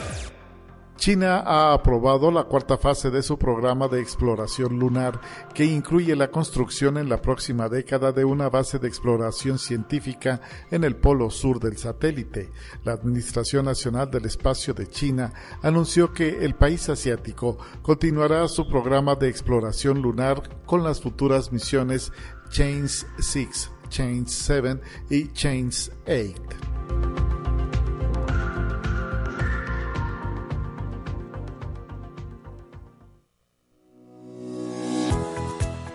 [0.97, 5.21] China ha aprobado la cuarta fase de su programa de exploración lunar,
[5.55, 10.41] que incluye la construcción en la próxima década de una base de exploración científica
[10.71, 12.51] en el polo sur del satélite.
[12.83, 15.33] La Administración Nacional del Espacio de China
[15.63, 22.11] anunció que el país asiático continuará su programa de exploración lunar con las futuras misiones
[22.51, 24.81] Chains 6, Chains 7
[25.11, 27.46] y Chains 8.